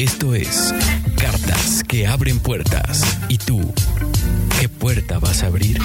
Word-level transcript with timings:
Esto 0.00 0.34
es 0.34 0.74
Cartas 1.18 1.84
que 1.86 2.06
abren 2.06 2.38
puertas. 2.38 3.18
¿Y 3.28 3.36
tú? 3.36 3.60
¿Qué 4.58 4.66
puerta 4.66 5.18
vas 5.18 5.42
a 5.42 5.48
abrir? 5.48 5.78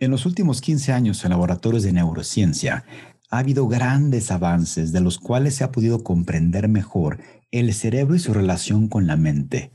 En 0.00 0.10
los 0.10 0.26
últimos 0.26 0.60
15 0.60 0.92
años 0.92 1.22
en 1.22 1.30
laboratorios 1.30 1.84
de 1.84 1.92
neurociencia 1.92 2.84
ha 3.30 3.38
habido 3.38 3.68
grandes 3.68 4.30
avances 4.30 4.92
de 4.92 5.00
los 5.00 5.18
cuales 5.18 5.54
se 5.54 5.64
ha 5.64 5.72
podido 5.72 6.02
comprender 6.02 6.68
mejor 6.68 7.20
el 7.50 7.72
cerebro 7.74 8.14
y 8.14 8.18
su 8.18 8.32
relación 8.32 8.88
con 8.88 9.06
la 9.06 9.16
mente, 9.16 9.72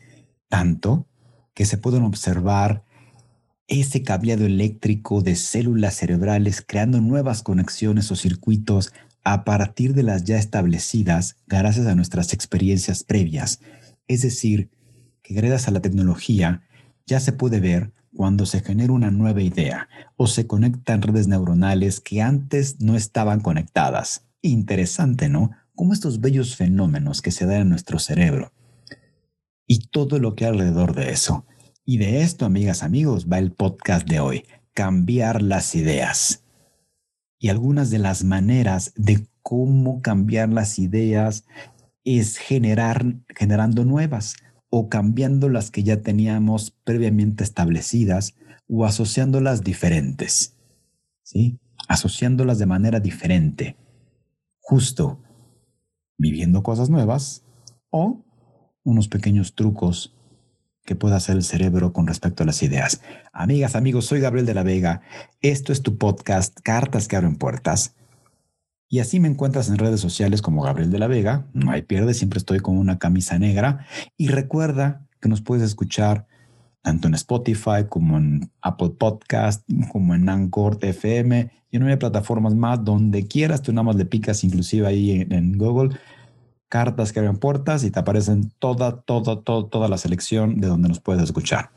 tanto 0.50 1.08
que 1.54 1.66
se 1.66 1.78
pueden 1.78 2.04
observar 2.04 2.84
ese 3.68 4.04
cableado 4.04 4.46
eléctrico 4.46 5.22
de 5.22 5.36
células 5.36 5.96
cerebrales 5.96 6.64
creando 6.66 7.00
nuevas 7.00 7.44
conexiones 7.44 8.12
o 8.12 8.16
circuitos 8.16 8.92
a 9.24 9.46
partir 9.46 9.94
de 9.94 10.04
las 10.04 10.26
ya 10.26 10.38
establecidas 10.38 11.38
gracias 11.48 11.88
a 11.88 11.96
nuestras 11.96 12.34
experiencias 12.34 13.04
previas. 13.04 13.62
Es 14.08 14.22
decir, 14.22 14.70
que 15.22 15.34
gracias 15.34 15.68
a 15.68 15.72
la 15.72 15.82
tecnología 15.82 16.64
ya 17.06 17.20
se 17.20 17.32
puede 17.32 17.60
ver 17.60 17.94
cuando 18.14 18.46
se 18.46 18.62
genera 18.62 18.94
una 18.94 19.12
nueva 19.12 19.42
idea 19.42 19.90
o 20.16 20.28
se 20.28 20.48
conectan 20.48 21.02
redes 21.02 21.28
neuronales 21.28 22.00
que 22.00 22.22
antes 22.22 22.80
no 22.80 22.96
estaban 22.96 23.42
conectadas. 23.42 24.26
Interesante, 24.42 25.30
¿no? 25.30 25.52
Como 25.76 25.94
estos 25.94 26.22
bellos 26.22 26.56
fenómenos 26.56 27.22
que 27.22 27.32
se 27.32 27.46
dan 27.46 27.62
en 27.62 27.70
nuestro 27.70 28.00
cerebro. 28.00 28.52
Y 29.66 29.88
todo 29.88 30.20
lo 30.20 30.36
que 30.36 30.46
hay 30.46 30.52
alrededor 30.52 30.94
de 30.94 31.12
eso. 31.12 31.46
Y 31.86 31.98
de 31.98 32.22
esto, 32.22 32.46
amigas, 32.46 32.84
amigos, 32.84 33.28
va 33.32 33.40
el 33.40 33.52
podcast 33.52 34.08
de 34.08 34.20
hoy. 34.20 34.46
Cambiar 34.74 35.42
las 35.42 35.76
ideas. 35.76 36.44
Y 37.40 37.50
algunas 37.50 37.90
de 37.90 38.00
las 38.00 38.24
maneras 38.24 38.94
de 38.96 39.28
cómo 39.42 40.02
cambiar 40.02 40.50
las 40.50 40.80
ideas 40.80 41.46
es 42.04 42.38
generar, 42.38 43.06
generando 43.36 43.86
nuevas 43.86 44.36
o 44.76 44.90
cambiando 44.90 45.50
las 45.50 45.70
que 45.70 45.84
ya 45.84 46.02
teníamos 46.02 46.72
previamente 46.84 47.44
establecidas 47.44 48.34
o 48.68 48.86
asociándolas 48.86 49.64
diferentes. 49.64 50.58
¿Sí? 51.22 51.60
Asociándolas 51.88 52.58
de 52.58 52.66
manera 52.66 53.00
diferente. 53.00 53.78
Justo 54.62 55.22
viviendo 56.18 56.64
cosas 56.64 56.90
nuevas 56.90 57.46
o 57.92 58.26
unos 58.84 59.10
pequeños 59.10 59.54
trucos 59.54 60.18
que 60.86 60.96
pueda 60.96 61.18
hacer 61.18 61.36
el 61.36 61.44
cerebro 61.44 61.94
con 61.94 62.08
respecto 62.08 62.42
a 62.42 62.48
las 62.48 62.64
ideas. 62.64 63.04
Amigas, 63.32 63.76
amigos, 63.76 64.08
soy 64.08 64.22
Gabriel 64.22 64.48
de 64.48 64.56
la 64.56 64.64
Vega. 64.64 65.04
Esto 65.42 65.72
es 65.72 65.84
tu 65.84 66.00
podcast 66.00 66.60
Cartas 66.62 67.08
que 67.08 67.16
abren 67.16 67.36
puertas. 67.36 67.96
Y 68.90 69.00
así 69.00 69.20
me 69.20 69.28
encuentras 69.28 69.70
en 69.70 69.78
redes 69.78 70.00
sociales 70.00 70.42
como 70.42 70.62
Gabriel 70.62 70.92
de 70.92 71.00
la 71.00 71.08
Vega. 71.08 71.48
No 71.54 71.72
hay 71.72 71.82
pierde, 71.82 72.14
siempre 72.14 72.38
estoy 72.38 72.60
con 72.60 72.78
una 72.78 73.00
camisa 73.00 73.40
negra. 73.40 73.86
Y 74.18 74.28
recuerda 74.28 75.08
que 75.20 75.30
nos 75.30 75.42
puedes 75.42 75.64
escuchar 75.64 76.28
tanto 76.84 77.08
en 77.08 77.16
Spotify 77.16 77.86
como 77.90 78.18
en 78.18 78.52
Apple 78.62 78.92
Podcast, 79.00 79.68
como 79.92 80.14
en 80.14 80.30
Anchor 80.30 80.78
FM 80.82 81.50
y 81.72 81.78
en 81.78 81.84
una 81.84 81.98
plataformas 81.98 82.54
más 82.54 82.84
donde 82.84 83.26
quieras. 83.26 83.62
Tú 83.62 83.72
nada 83.72 83.84
más 83.84 83.96
le 83.96 84.06
picas 84.06 84.44
inclusive 84.44 84.86
ahí 84.86 85.26
en, 85.28 85.58
Google 85.58 85.98
cartas 86.68 87.14
que 87.14 87.20
abren 87.20 87.38
puertas 87.38 87.84
y 87.84 87.92
te 87.92 88.00
aparecen 88.00 88.52
toda, 88.60 89.02
toda, 89.02 89.42
toda, 89.42 89.70
toda 89.70 89.88
la 89.88 89.98
selección 89.98 90.60
de 90.60 90.68
donde 90.68 90.90
nos 90.90 91.00
puedes 91.00 91.24
escuchar. 91.24 91.70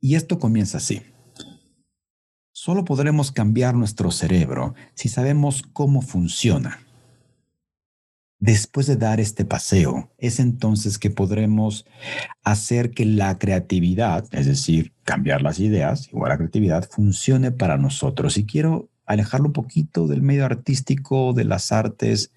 Y 0.00 0.14
esto 0.14 0.38
comienza 0.38 0.78
así. 0.78 1.02
Solo 2.66 2.84
podremos 2.84 3.30
cambiar 3.30 3.76
nuestro 3.76 4.10
cerebro 4.10 4.74
si 4.94 5.08
sabemos 5.08 5.62
cómo 5.72 6.02
funciona. 6.02 6.80
Después 8.40 8.88
de 8.88 8.96
dar 8.96 9.20
este 9.20 9.44
paseo, 9.44 10.10
es 10.18 10.40
entonces 10.40 10.98
que 10.98 11.10
podremos 11.10 11.86
hacer 12.42 12.90
que 12.90 13.04
la 13.04 13.38
creatividad, 13.38 14.26
es 14.32 14.46
decir, 14.46 14.92
cambiar 15.04 15.42
las 15.42 15.60
ideas, 15.60 16.08
igual 16.08 16.30
la 16.30 16.38
creatividad, 16.38 16.88
funcione 16.90 17.52
para 17.52 17.78
nosotros. 17.78 18.36
Y 18.36 18.46
quiero 18.46 18.88
alejarlo 19.04 19.46
un 19.46 19.52
poquito 19.52 20.08
del 20.08 20.22
medio 20.22 20.44
artístico, 20.44 21.34
de 21.34 21.44
las 21.44 21.70
artes 21.70 22.32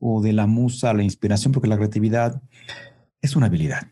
o 0.00 0.20
de 0.20 0.32
la 0.32 0.48
musa, 0.48 0.92
la 0.92 1.04
inspiración, 1.04 1.52
porque 1.52 1.68
la 1.68 1.76
creatividad 1.76 2.42
es 3.22 3.36
una 3.36 3.46
habilidad. 3.46 3.86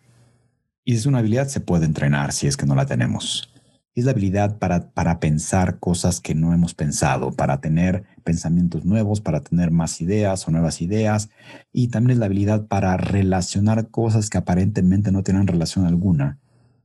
Y 0.83 0.97
es 0.97 1.07
una 1.07 1.19
habilidad 1.19 1.47
se 1.47 1.61
puede 1.61 1.85
entrenar 1.85 2.33
si 2.33 2.49
es 2.49 2.57
que 2.57 2.67
no 2.67 2.75
la 2.75 2.87
tenemos 2.87 3.53
es 3.97 4.05
la 4.05 4.11
habilidad 4.11 4.59
para, 4.59 4.91
para 4.91 5.21
pensar 5.21 5.79
cosas 5.79 6.21
que 6.21 6.35
no 6.35 6.53
hemos 6.53 6.75
pensado, 6.75 7.33
para 7.33 7.63
tener 7.63 8.05
pensamientos 8.25 8.85
nuevos, 8.85 9.23
para 9.23 9.41
tener 9.41 9.71
más 9.71 10.03
ideas 10.03 10.47
o 10.47 10.51
nuevas 10.51 10.83
ideas. 10.83 11.31
Y 11.73 11.89
también 11.89 12.13
es 12.13 12.19
la 12.19 12.27
habilidad 12.27 12.67
para 12.67 12.99
relacionar 12.99 13.89
cosas 13.89 14.29
que 14.29 14.37
aparentemente 14.37 15.13
no 15.13 15.23
tienen 15.23 15.47
relación 15.47 15.87
alguna. 15.87 16.39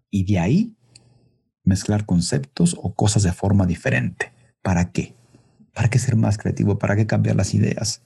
Y 0.10 0.24
de 0.24 0.40
ahí 0.40 0.78
mezclar 1.66 2.06
conceptos 2.06 2.78
o 2.82 2.96
cosas 2.96 3.24
de 3.24 3.34
forma 3.34 3.66
diferente. 3.66 4.32
¿Para 4.62 4.92
qué? 4.92 5.16
¿Para 5.74 5.90
qué 5.90 6.00
ser 6.00 6.16
más 6.16 6.38
creativo? 6.38 6.80
¿Para 6.80 6.96
qué 6.96 7.08
cambiar 7.08 7.36
las 7.36 7.54
ideas? 7.54 8.04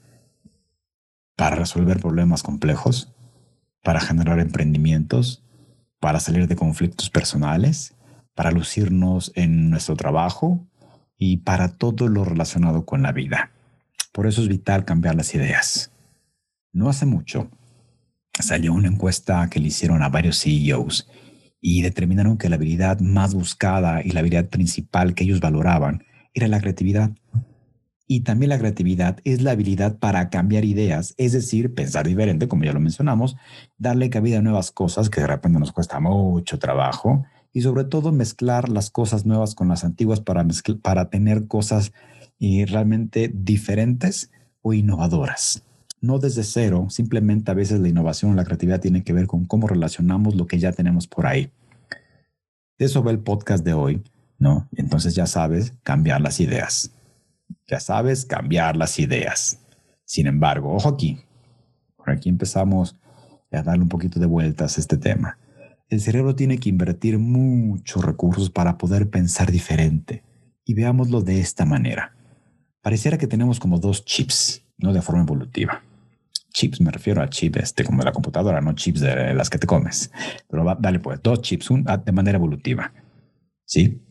¿Para 1.35 1.55
resolver 1.55 1.99
problemas 1.99 2.41
complejos? 2.41 3.13
¿Para 3.83 3.99
generar 3.99 4.39
emprendimientos? 4.39 5.43
¿Para 5.99 6.19
salir 6.19 6.47
de 6.47 6.55
conflictos 6.55 7.11
personales? 7.11 7.94
Para 8.35 8.51
lucirnos 8.51 9.31
en 9.35 9.69
nuestro 9.71 9.95
trabajo 9.95 10.67
y 11.17 11.37
para 11.37 11.69
todo 11.69 12.07
lo 12.07 12.23
relacionado 12.25 12.85
con 12.85 13.01
la 13.01 13.11
vida. 13.11 13.51
Por 14.11 14.27
eso 14.27 14.41
es 14.41 14.47
vital 14.47 14.85
cambiar 14.85 15.15
las 15.15 15.33
ideas. 15.33 15.91
No 16.71 16.89
hace 16.89 17.05
mucho 17.05 17.49
salió 18.39 18.73
una 18.73 18.87
encuesta 18.87 19.49
que 19.49 19.59
le 19.59 19.67
hicieron 19.67 20.03
a 20.03 20.09
varios 20.09 20.41
CEOs 20.41 21.09
y 21.61 21.81
determinaron 21.81 22.37
que 22.37 22.49
la 22.49 22.55
habilidad 22.55 22.99
más 22.99 23.33
buscada 23.33 24.01
y 24.03 24.11
la 24.11 24.19
habilidad 24.19 24.49
principal 24.49 25.15
que 25.15 25.23
ellos 25.23 25.39
valoraban 25.39 26.03
era 26.33 26.47
la 26.47 26.59
creatividad. 26.59 27.11
Y 28.07 28.21
también 28.21 28.49
la 28.49 28.59
creatividad 28.59 29.17
es 29.23 29.41
la 29.41 29.51
habilidad 29.51 29.97
para 29.97 30.29
cambiar 30.29 30.63
ideas, 30.63 31.15
es 31.17 31.31
decir, 31.31 31.73
pensar 31.73 32.05
diferente, 32.05 32.47
como 32.47 32.63
ya 32.63 32.73
lo 32.73 32.79
mencionamos, 32.79 33.35
darle 33.79 34.11
cabida 34.11 34.39
a 34.39 34.41
nuevas 34.43 34.71
cosas 34.71 35.09
que 35.09 35.21
de 35.21 35.27
repente 35.27 35.57
nos 35.57 35.71
cuesta 35.71 35.99
mucho 35.99 36.59
trabajo 36.59 37.25
y 37.55 37.61
sobre 37.61 37.85
todo 37.85 38.11
mezclar 38.11 38.67
las 38.67 38.91
cosas 38.91 39.25
nuevas 39.25 39.55
con 39.55 39.69
las 39.69 39.85
antiguas 39.85 40.19
para, 40.19 40.45
para 40.81 41.09
tener 41.09 41.47
cosas 41.47 41.93
realmente 42.37 43.31
diferentes 43.33 44.29
o 44.61 44.73
innovadoras. 44.73 45.63
No 46.01 46.19
desde 46.19 46.43
cero, 46.43 46.87
simplemente 46.89 47.51
a 47.51 47.53
veces 47.53 47.79
la 47.79 47.87
innovación 47.87 48.33
o 48.33 48.35
la 48.35 48.43
creatividad 48.43 48.81
tiene 48.81 49.05
que 49.05 49.13
ver 49.13 49.25
con 49.25 49.45
cómo 49.45 49.69
relacionamos 49.69 50.35
lo 50.35 50.47
que 50.47 50.59
ya 50.59 50.73
tenemos 50.73 51.07
por 51.07 51.27
ahí. 51.27 51.49
De 52.77 52.87
eso 52.87 53.01
va 53.01 53.11
el 53.11 53.19
podcast 53.19 53.63
de 53.63 53.71
hoy, 53.71 54.03
¿no? 54.37 54.67
Entonces 54.75 55.15
ya 55.15 55.25
sabes, 55.25 55.71
cambiar 55.81 56.19
las 56.19 56.41
ideas. 56.41 56.91
Ya 57.67 57.79
sabes, 57.79 58.25
cambiar 58.25 58.75
las 58.75 58.99
ideas. 58.99 59.59
Sin 60.03 60.27
embargo, 60.27 60.75
ojo 60.75 60.89
aquí. 60.89 61.19
Por 61.95 62.09
aquí 62.09 62.27
empezamos 62.27 62.97
a 63.49 63.63
darle 63.63 63.83
un 63.83 63.89
poquito 63.89 64.19
de 64.19 64.25
vueltas 64.25 64.77
a 64.77 64.81
este 64.81 64.97
tema. 64.97 65.37
El 65.87 66.01
cerebro 66.01 66.35
tiene 66.35 66.57
que 66.57 66.69
invertir 66.69 67.19
muchos 67.19 68.03
recursos 68.03 68.49
para 68.49 68.77
poder 68.77 69.09
pensar 69.09 69.51
diferente. 69.51 70.23
Y 70.65 70.73
veámoslo 70.73 71.21
de 71.21 71.39
esta 71.39 71.65
manera. 71.65 72.15
Pareciera 72.81 73.17
que 73.17 73.27
tenemos 73.27 73.59
como 73.59 73.79
dos 73.79 74.03
chips, 74.03 74.63
no 74.77 74.93
de 74.93 75.01
forma 75.01 75.21
evolutiva. 75.21 75.83
Chips, 76.53 76.81
me 76.81 76.91
refiero 76.91 77.21
a 77.21 77.29
chips 77.29 77.59
este, 77.59 77.83
como 77.83 77.99
de 77.99 78.05
la 78.05 78.11
computadora, 78.11 78.61
no 78.61 78.73
chips 78.73 79.01
de 79.01 79.33
las 79.35 79.49
que 79.49 79.59
te 79.59 79.67
comes. 79.67 80.11
Pero 80.49 80.65
dale 80.79 80.99
pues, 80.99 81.21
dos 81.21 81.41
chips 81.41 81.69
un, 81.69 81.83
de 81.83 82.11
manera 82.11 82.37
evolutiva. 82.37 82.91
¿Sí? 83.65 84.01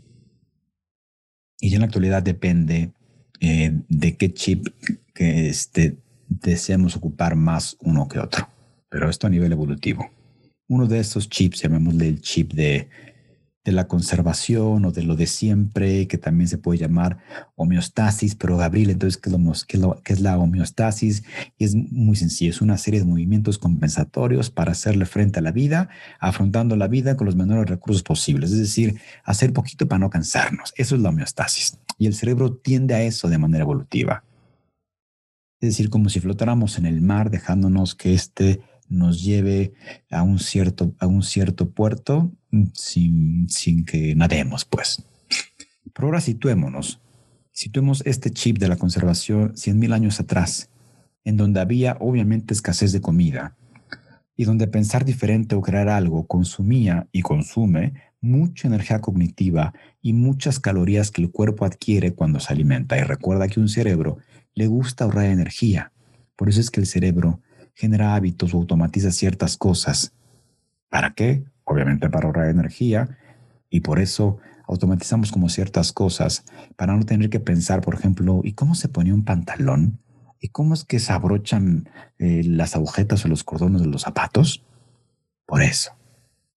Y 1.59 1.71
ya 1.71 1.77
en 1.77 1.81
la 1.81 1.87
actualidad 1.87 2.23
depende 2.23 2.93
eh, 3.41 3.73
de 3.89 4.17
qué 4.17 4.33
chip 4.33 4.69
que 5.13 5.49
este, 5.49 5.97
deseemos 6.29 6.97
ocupar 6.97 7.35
más 7.35 7.77
uno 7.81 8.07
que 8.07 8.21
otro. 8.21 8.49
Pero 8.89 9.09
esto 9.09 9.27
a 9.27 9.31
nivel 9.31 9.53
evolutivo. 9.53 10.14
Uno 10.69 10.87
de 10.87 11.01
esos 11.01 11.29
chips, 11.29 11.63
llamémosle 11.63 12.09
el 12.09 12.21
chip 12.21 12.53
de, 12.53 12.89
de 13.65 13.73
la 13.73 13.89
conservación 13.89 14.85
o 14.85 14.93
de 14.93 15.03
lo 15.03 15.17
de 15.17 15.27
siempre, 15.27 16.07
que 16.07 16.19
también 16.19 16.49
se 16.49 16.59
puede 16.59 16.79
llamar 16.79 17.19
homeostasis, 17.57 18.35
pero 18.35 18.59
Gabriel, 18.59 18.91
entonces, 18.91 19.19
¿qué 19.21 19.31
es, 19.31 19.81
lo, 19.81 20.03
qué 20.03 20.13
es, 20.13 20.21
la 20.21 20.39
homeostasis? 20.39 21.25
Y 21.57 21.65
es 21.65 21.75
muy 21.75 22.15
sencillo, 22.15 22.51
es 22.51 22.61
una 22.61 22.77
serie 22.77 23.01
de 23.01 23.07
movimientos 23.07 23.59
compensatorios 23.59 24.51
para 24.51 24.73
hacerle 24.73 25.07
frente 25.07 25.39
a 25.39 25.43
la 25.43 25.51
vida, 25.51 25.89
afrontando 26.21 26.77
la 26.77 26.89
vida 26.89 27.17
con 27.17 27.25
los 27.25 27.37
menores 27.37 27.69
recursos 27.69 28.03
posibles, 28.03 28.53
es 28.53 28.59
decir, 28.59 29.01
hacer 29.25 29.55
poquito 29.55 29.89
para 29.89 30.01
no 30.01 30.11
cansarnos. 30.11 30.75
Eso 30.77 30.95
es 30.95 31.01
la 31.01 31.09
homeostasis. 31.09 31.79
Y 31.99 32.07
el 32.07 32.15
cerebro 32.15 32.53
tiende 32.53 32.95
a 32.95 33.03
eso 33.03 33.29
de 33.29 33.39
manera 33.39 33.63
evolutiva. 33.63 34.25
Es 35.61 35.71
decir, 35.71 35.89
como 35.89 36.11
si 36.11 36.21
flotáramos 36.21 36.77
en 36.77 36.85
el 36.85 37.01
mar, 37.01 37.31
dejándonos 37.31 37.95
que 37.95 38.13
este 38.13 38.61
nos 38.89 39.23
lleve 39.23 39.73
a 40.11 40.23
un 40.23 40.39
cierto, 40.39 40.95
a 40.99 41.07
un 41.07 41.23
cierto 41.23 41.71
puerto 41.71 42.33
sin, 42.73 43.49
sin 43.49 43.85
que 43.85 44.15
nademos, 44.15 44.65
pues. 44.65 45.05
Pero 45.93 46.09
ahora 46.09 46.21
situémonos. 46.21 47.01
Situemos 47.53 48.03
este 48.05 48.31
chip 48.31 48.59
de 48.59 48.69
la 48.69 48.77
conservación 48.77 49.53
100.000 49.55 49.95
años 49.95 50.19
atrás, 50.19 50.71
en 51.25 51.37
donde 51.37 51.61
había 51.61 51.97
obviamente 52.01 52.53
escasez 52.53 52.93
de 52.93 53.01
comida 53.01 53.57
y 54.37 54.45
donde 54.45 54.67
pensar 54.67 55.05
diferente 55.05 55.55
o 55.55 55.61
crear 55.61 55.89
algo 55.89 56.27
consumía 56.27 57.09
y 57.13 57.23
consume 57.23 57.95
mucha 58.21 58.67
energía 58.67 59.01
cognitiva 59.01 59.75
y 60.03 60.13
muchas 60.13 60.59
calorías 60.59 61.11
que 61.11 61.23
el 61.23 61.31
cuerpo 61.31 61.65
adquiere 61.65 62.15
cuando 62.15 62.41
se 62.41 62.53
alimenta. 62.53 62.99
Y 62.99 63.03
recuerda 63.03 63.49
que 63.49 63.61
un 63.61 63.69
cerebro 63.69 64.19
le 64.55 64.67
gusta 64.67 65.05
ahorrar 65.05 65.27
energía. 65.27 65.93
Por 66.37 66.49
eso 66.49 66.61
es 66.61 66.71
que 66.71 66.81
el 66.81 66.87
cerebro 66.87 67.41
genera 67.75 68.15
hábitos 68.15 68.55
o 68.55 68.59
automatiza 68.59 69.11
ciertas 69.11 69.57
cosas. 69.57 70.13
¿Para 70.89 71.15
qué? 71.15 71.45
Obviamente 71.65 72.09
para 72.09 72.27
ahorrar 72.27 72.49
energía 72.49 73.19
y 73.71 73.81
por 73.81 73.99
eso 73.99 74.39
automatizamos 74.67 75.33
como 75.33 75.49
ciertas 75.49 75.93
cosas 75.93 76.45
para 76.77 76.97
no 76.97 77.05
tener 77.05 77.31
que 77.31 77.41
pensar, 77.41 77.81
por 77.81 77.95
ejemplo, 77.95 78.41
¿y 78.45 78.53
cómo 78.53 78.75
se 78.75 78.89
pone 78.89 79.13
un 79.13 79.25
pantalón? 79.25 80.01
¿Y 80.41 80.49
cómo 80.49 80.75
es 80.75 80.85
que 80.85 80.99
se 80.99 81.13
abrochan 81.13 81.89
eh, 82.19 82.43
las 82.45 82.77
agujetas 82.77 83.25
o 83.25 83.29
los 83.29 83.45
cordones 83.45 83.81
de 83.81 83.89
los 83.89 84.03
zapatos? 84.03 84.65
Por 85.47 85.63
eso. 85.63 85.93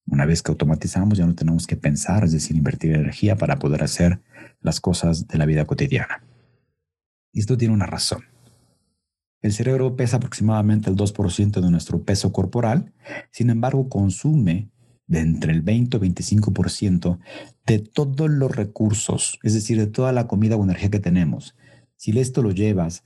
Una 0.06 0.26
vez 0.26 0.42
que 0.42 0.52
automatizamos 0.52 1.18
ya 1.18 1.26
no 1.26 1.36
tenemos 1.36 1.68
que 1.68 1.76
pensar, 1.76 2.24
es 2.24 2.32
decir, 2.32 2.56
invertir 2.56 2.94
energía 2.94 3.36
para 3.36 3.60
poder 3.60 3.84
hacer 3.84 4.22
las 4.62 4.80
cosas 4.80 5.28
de 5.28 5.38
la 5.38 5.46
vida 5.46 5.66
cotidiana. 5.66 6.24
Y 7.34 7.42
esto 7.42 7.58
tiene 7.58 7.74
una 7.74 7.86
razón. 7.86 8.24
El 9.42 9.54
cerebro 9.54 9.96
pesa 9.96 10.18
aproximadamente 10.18 10.90
el 10.90 10.96
2% 10.96 11.62
de 11.62 11.72
nuestro 11.72 12.04
peso 12.04 12.32
corporal, 12.32 12.94
sin 13.32 13.50
embargo 13.50 13.88
consume 13.88 14.70
de 15.06 15.20
entre 15.20 15.54
el 15.54 15.62
20 15.62 15.98
o 15.98 16.00
25% 16.00 17.20
de 17.66 17.80
todos 17.80 18.30
los 18.30 18.56
recursos, 18.56 19.40
es 19.44 19.54
decir, 19.54 19.78
de 19.78 19.88
toda 19.88 20.12
la 20.12 20.28
comida 20.28 20.56
o 20.56 20.64
energía 20.64 20.90
que 20.90 21.00
tenemos. 21.00 21.56
Si 21.96 22.18
esto 22.20 22.42
lo 22.42 22.52
llevas 22.52 23.04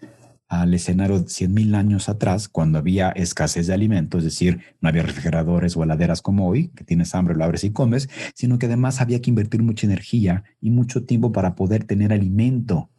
al 0.47 0.73
escenario 0.73 1.19
de 1.19 1.25
100.000 1.27 1.75
años 1.75 2.09
atrás, 2.09 2.49
cuando 2.49 2.77
había 2.77 3.09
escasez 3.11 3.67
de 3.67 3.73
alimentos, 3.73 4.19
es 4.19 4.25
decir, 4.25 4.59
no 4.81 4.89
había 4.89 5.03
refrigeradores 5.03 5.77
o 5.77 5.83
heladeras 5.83 6.21
como 6.21 6.49
hoy, 6.49 6.69
que 6.69 6.83
tienes 6.83 7.15
hambre, 7.15 7.35
lo 7.35 7.45
abres 7.45 7.63
y 7.63 7.71
comes, 7.71 8.09
sino 8.35 8.59
que 8.59 8.65
además 8.65 8.99
había 8.99 9.21
que 9.21 9.29
invertir 9.29 9.63
mucha 9.63 9.87
energía 9.87 10.43
y 10.59 10.71
mucho 10.71 11.05
tiempo 11.05 11.31
para 11.31 11.55
poder 11.55 11.85
tener 11.85 12.11
alimento. 12.11 12.89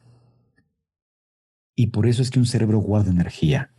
Y 1.74 1.88
por 1.88 2.06
eso 2.06 2.22
es 2.22 2.30
que 2.30 2.38
un 2.38 2.46
cerebro 2.46 2.78
guarda 2.78 3.10
energía. 3.10 3.70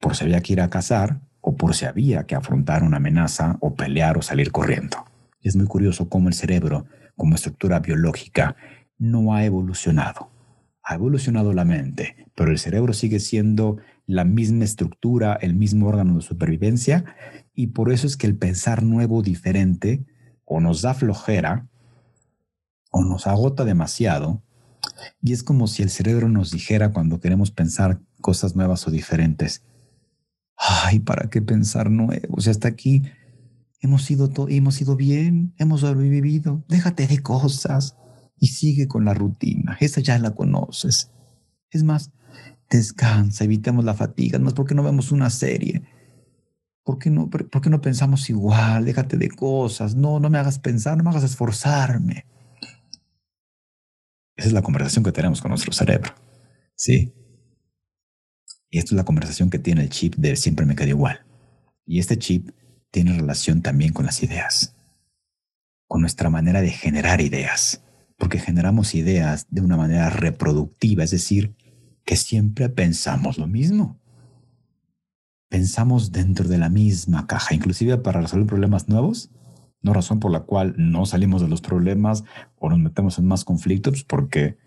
Por 0.00 0.16
si 0.16 0.24
había 0.24 0.40
que 0.40 0.52
ir 0.52 0.60
a 0.60 0.70
cazar 0.70 1.20
o 1.40 1.56
por 1.56 1.74
si 1.74 1.84
había 1.84 2.26
que 2.26 2.34
afrontar 2.34 2.82
una 2.82 2.96
amenaza 2.96 3.56
o 3.60 3.74
pelear 3.74 4.18
o 4.18 4.22
salir 4.22 4.50
corriendo. 4.50 5.04
Es 5.40 5.54
muy 5.54 5.66
curioso 5.66 6.08
cómo 6.08 6.28
el 6.28 6.34
cerebro, 6.34 6.86
como 7.14 7.36
estructura 7.36 7.78
biológica, 7.78 8.56
no 8.98 9.32
ha 9.32 9.44
evolucionado. 9.44 10.30
Ha 10.82 10.94
evolucionado 10.94 11.52
la 11.52 11.64
mente, 11.64 12.16
pero 12.34 12.50
el 12.50 12.58
cerebro 12.58 12.92
sigue 12.92 13.20
siendo 13.20 13.78
la 14.06 14.24
misma 14.24 14.64
estructura, 14.64 15.38
el 15.40 15.54
mismo 15.54 15.86
órgano 15.86 16.16
de 16.16 16.22
supervivencia, 16.22 17.04
y 17.54 17.68
por 17.68 17.92
eso 17.92 18.06
es 18.06 18.16
que 18.16 18.26
el 18.26 18.36
pensar 18.36 18.82
nuevo, 18.82 19.22
diferente, 19.22 20.04
o 20.44 20.60
nos 20.60 20.82
da 20.82 20.94
flojera, 20.94 21.68
o 22.90 23.04
nos 23.04 23.26
agota 23.26 23.64
demasiado, 23.64 24.42
y 25.20 25.32
es 25.32 25.42
como 25.42 25.66
si 25.66 25.82
el 25.82 25.90
cerebro 25.90 26.28
nos 26.28 26.50
dijera 26.50 26.92
cuando 26.92 27.20
queremos 27.20 27.50
pensar 27.50 28.00
cosas 28.20 28.56
nuevas 28.56 28.86
o 28.86 28.90
diferentes, 28.90 29.64
ay, 30.56 31.00
¿para 31.00 31.28
qué 31.28 31.42
pensar 31.42 31.90
nuevo? 31.90 32.40
Si 32.40 32.50
hasta 32.50 32.68
aquí 32.68 33.02
hemos 33.80 34.10
ido, 34.10 34.30
hemos 34.48 34.80
ido 34.80 34.96
bien, 34.96 35.54
hemos 35.58 35.80
sobrevivido, 35.80 36.64
déjate 36.68 37.06
de 37.06 37.22
cosas 37.22 37.96
y 38.38 38.48
sigue 38.48 38.88
con 38.88 39.04
la 39.04 39.14
rutina, 39.14 39.76
esa 39.80 40.00
ya 40.00 40.18
la 40.18 40.34
conoces. 40.34 41.10
Es 41.70 41.82
más, 41.82 42.12
descansa, 42.70 43.44
evitemos 43.44 43.84
la 43.84 43.94
fatiga, 43.94 44.38
es 44.44 44.54
porque 44.54 44.74
no 44.74 44.82
vemos 44.82 45.12
una 45.12 45.30
serie. 45.30 45.82
¿Por 46.84 46.98
qué, 46.98 47.10
no, 47.10 47.28
¿Por 47.28 47.60
qué 47.60 47.68
no 47.68 47.80
pensamos 47.80 48.30
igual? 48.30 48.84
Déjate 48.84 49.16
de 49.16 49.28
cosas. 49.28 49.96
No, 49.96 50.20
no 50.20 50.30
me 50.30 50.38
hagas 50.38 50.60
pensar, 50.60 50.96
no 50.96 51.02
me 51.02 51.10
hagas 51.10 51.24
esforzarme. 51.24 52.26
Esa 54.36 54.48
es 54.48 54.52
la 54.52 54.62
conversación 54.62 55.02
que 55.02 55.12
tenemos 55.12 55.40
con 55.40 55.50
nuestro 55.50 55.72
cerebro. 55.72 56.14
Sí. 56.76 57.14
Y 58.68 58.78
esta 58.78 58.94
es 58.94 58.96
la 58.96 59.04
conversación 59.04 59.48
que 59.48 59.58
tiene 59.58 59.82
el 59.82 59.90
chip 59.90 60.14
de 60.16 60.36
siempre 60.36 60.66
me 60.66 60.76
queda 60.76 60.88
igual. 60.88 61.24
Y 61.86 61.98
este 61.98 62.18
chip 62.18 62.50
tiene 62.90 63.16
relación 63.16 63.62
también 63.62 63.92
con 63.92 64.06
las 64.06 64.22
ideas, 64.22 64.74
con 65.86 66.00
nuestra 66.00 66.30
manera 66.30 66.60
de 66.60 66.70
generar 66.70 67.20
ideas, 67.20 67.82
porque 68.18 68.38
generamos 68.38 68.94
ideas 68.94 69.46
de 69.50 69.60
una 69.60 69.76
manera 69.76 70.10
reproductiva, 70.10 71.04
es 71.04 71.10
decir, 71.10 71.56
que 72.04 72.16
siempre 72.16 72.68
pensamos 72.68 73.38
lo 73.38 73.46
mismo. 73.46 74.00
Pensamos 75.48 76.12
dentro 76.12 76.48
de 76.48 76.58
la 76.58 76.68
misma 76.68 77.26
caja, 77.26 77.54
inclusive 77.54 77.98
para 77.98 78.20
resolver 78.20 78.46
problemas 78.46 78.88
nuevos, 78.88 79.30
no 79.86 79.94
razón 79.94 80.20
por 80.20 80.32
la 80.32 80.40
cual 80.40 80.74
no 80.76 81.06
salimos 81.06 81.40
de 81.40 81.48
los 81.48 81.60
problemas 81.60 82.24
o 82.58 82.68
nos 82.68 82.78
metemos 82.80 83.18
en 83.18 83.26
más 83.26 83.44
conflictos, 83.44 84.02
porque 84.04 84.58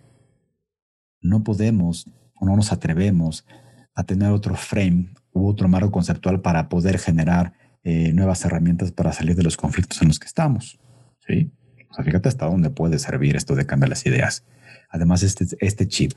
no 1.21 1.43
podemos 1.43 2.07
o 2.35 2.45
no 2.45 2.55
nos 2.55 2.71
atrevemos 2.71 3.45
a 3.93 4.05
tener 4.05 4.31
otro 4.31 4.55
frame 4.55 5.13
u 5.33 5.47
otro 5.47 5.67
marco 5.67 5.91
conceptual 5.91 6.41
para 6.41 6.69
poder 6.69 6.97
generar 6.97 7.53
eh, 7.83 8.13
nuevas 8.13 8.43
herramientas 8.45 8.91
para 8.93 9.11
salir 9.11 9.35
de 9.35 9.43
los 9.43 9.57
conflictos 9.57 10.01
en 10.01 10.07
los 10.07 10.19
que 10.19 10.27
estamos. 10.27 10.79
¿sí? 11.27 11.51
O 11.91 11.93
sea, 11.93 12.05
fíjate 12.05 12.29
hasta 12.29 12.45
dónde 12.45 12.69
puede 12.69 12.97
servir 12.97 13.35
esto 13.35 13.55
de 13.55 13.65
cambiar 13.65 13.89
las 13.89 14.05
ideas. 14.05 14.45
Además, 14.89 15.21
este, 15.23 15.45
este 15.59 15.87
chip 15.87 16.13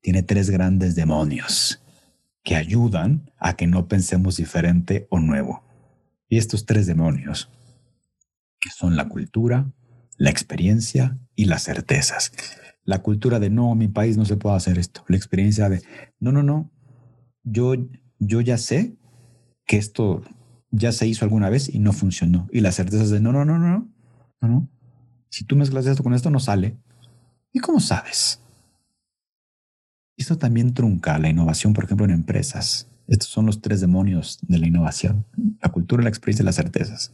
tiene 0.00 0.24
tres 0.24 0.50
grandes 0.50 0.96
demonios 0.96 1.82
que 2.42 2.56
ayudan 2.56 3.30
a 3.38 3.54
que 3.54 3.68
no 3.68 3.86
pensemos 3.86 4.38
diferente 4.38 5.06
o 5.08 5.20
nuevo. 5.20 5.62
Y 6.28 6.38
estos 6.38 6.66
tres 6.66 6.86
demonios 6.86 7.48
que 8.60 8.70
son 8.70 8.96
la 8.96 9.08
cultura, 9.08 9.72
la 10.16 10.30
experiencia 10.30 11.18
y 11.34 11.46
las 11.46 11.64
certezas. 11.64 12.32
La 12.84 13.02
cultura 13.02 13.40
de 13.40 13.50
no, 13.50 13.74
mi 13.74 13.88
país 13.88 14.16
no 14.16 14.24
se 14.24 14.36
puede 14.36 14.56
hacer 14.56 14.78
esto. 14.78 15.04
La 15.08 15.16
experiencia 15.16 15.68
de 15.68 15.82
no, 16.18 16.32
no, 16.32 16.42
no. 16.42 16.70
Yo, 17.42 17.74
yo 18.18 18.40
ya 18.40 18.58
sé 18.58 18.96
que 19.66 19.76
esto 19.76 20.22
ya 20.70 20.92
se 20.92 21.06
hizo 21.06 21.24
alguna 21.24 21.48
vez 21.48 21.72
y 21.72 21.78
no 21.78 21.92
funcionó. 21.92 22.48
Y 22.52 22.60
las 22.60 22.76
certezas 22.76 23.10
de 23.10 23.20
no, 23.20 23.32
no, 23.32 23.44
no, 23.44 23.58
no, 23.58 23.88
no, 24.40 24.48
no. 24.48 24.68
Si 25.30 25.44
tú 25.44 25.56
mezclas 25.56 25.86
esto 25.86 26.02
con 26.02 26.14
esto, 26.14 26.30
no 26.30 26.40
sale. 26.40 26.76
¿Y 27.52 27.60
cómo 27.60 27.80
sabes? 27.80 28.40
Esto 30.16 30.36
también 30.36 30.74
trunca 30.74 31.18
la 31.18 31.28
innovación, 31.28 31.72
por 31.72 31.84
ejemplo, 31.84 32.04
en 32.04 32.12
empresas. 32.12 32.88
Estos 33.08 33.28
son 33.28 33.46
los 33.46 33.60
tres 33.60 33.80
demonios 33.80 34.38
de 34.42 34.58
la 34.58 34.66
innovación. 34.66 35.24
La 35.62 35.70
cultura, 35.70 36.02
la 36.02 36.10
experiencia 36.10 36.42
y 36.42 36.46
las 36.46 36.56
certezas. 36.56 37.12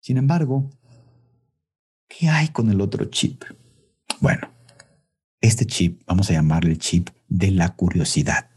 Sin 0.00 0.16
embargo, 0.16 0.70
¿qué 2.08 2.28
hay 2.28 2.48
con 2.48 2.70
el 2.70 2.80
otro 2.80 3.04
chip? 3.06 3.44
Bueno, 4.20 4.48
este 5.40 5.66
chip, 5.66 6.02
vamos 6.06 6.30
a 6.30 6.34
llamarle 6.34 6.72
el 6.72 6.78
chip 6.78 7.10
de 7.28 7.50
la 7.50 7.74
curiosidad. 7.74 8.50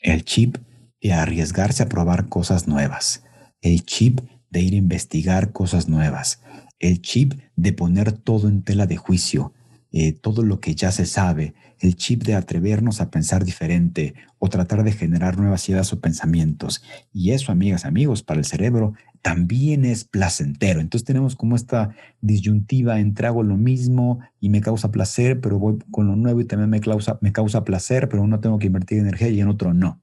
El 0.00 0.24
chip 0.24 0.58
de 1.00 1.12
arriesgarse 1.12 1.82
a 1.82 1.88
probar 1.88 2.28
cosas 2.28 2.68
nuevas. 2.68 3.24
El 3.60 3.84
chip 3.84 4.20
de 4.50 4.60
ir 4.60 4.74
a 4.74 4.78
investigar 4.78 5.52
cosas 5.52 5.88
nuevas. 5.88 6.40
El 6.78 7.02
chip 7.02 7.34
de 7.56 7.72
poner 7.72 8.12
todo 8.12 8.48
en 8.48 8.62
tela 8.62 8.86
de 8.86 8.96
juicio, 8.96 9.52
eh, 9.92 10.12
todo 10.12 10.42
lo 10.42 10.60
que 10.60 10.74
ya 10.74 10.92
se 10.92 11.06
sabe, 11.06 11.54
el 11.80 11.96
chip 11.96 12.22
de 12.24 12.34
atrevernos 12.34 13.00
a 13.00 13.10
pensar 13.10 13.44
diferente 13.44 14.14
o 14.38 14.48
tratar 14.48 14.84
de 14.84 14.92
generar 14.92 15.36
nuevas 15.36 15.68
ideas 15.68 15.92
o 15.92 16.00
pensamientos. 16.00 16.82
Y 17.12 17.32
eso, 17.32 17.52
amigas, 17.52 17.84
amigos, 17.84 18.22
para 18.22 18.40
el 18.40 18.46
cerebro 18.46 18.94
también 19.24 19.86
es 19.86 20.04
placentero. 20.04 20.80
Entonces 20.80 21.06
tenemos 21.06 21.34
como 21.34 21.56
esta 21.56 21.96
disyuntiva 22.20 23.00
entre 23.00 23.26
hago 23.26 23.42
lo 23.42 23.56
mismo 23.56 24.20
y 24.38 24.50
me 24.50 24.60
causa 24.60 24.92
placer, 24.92 25.40
pero 25.40 25.58
voy 25.58 25.78
con 25.90 26.06
lo 26.06 26.14
nuevo 26.14 26.42
y 26.42 26.44
también 26.44 26.68
me 26.68 26.80
causa, 26.80 27.18
me 27.22 27.32
causa 27.32 27.64
placer, 27.64 28.10
pero 28.10 28.26
no 28.26 28.40
tengo 28.40 28.58
que 28.58 28.66
invertir 28.66 28.98
energía 28.98 29.28
y 29.28 29.40
en 29.40 29.48
otro 29.48 29.72
no. 29.72 30.02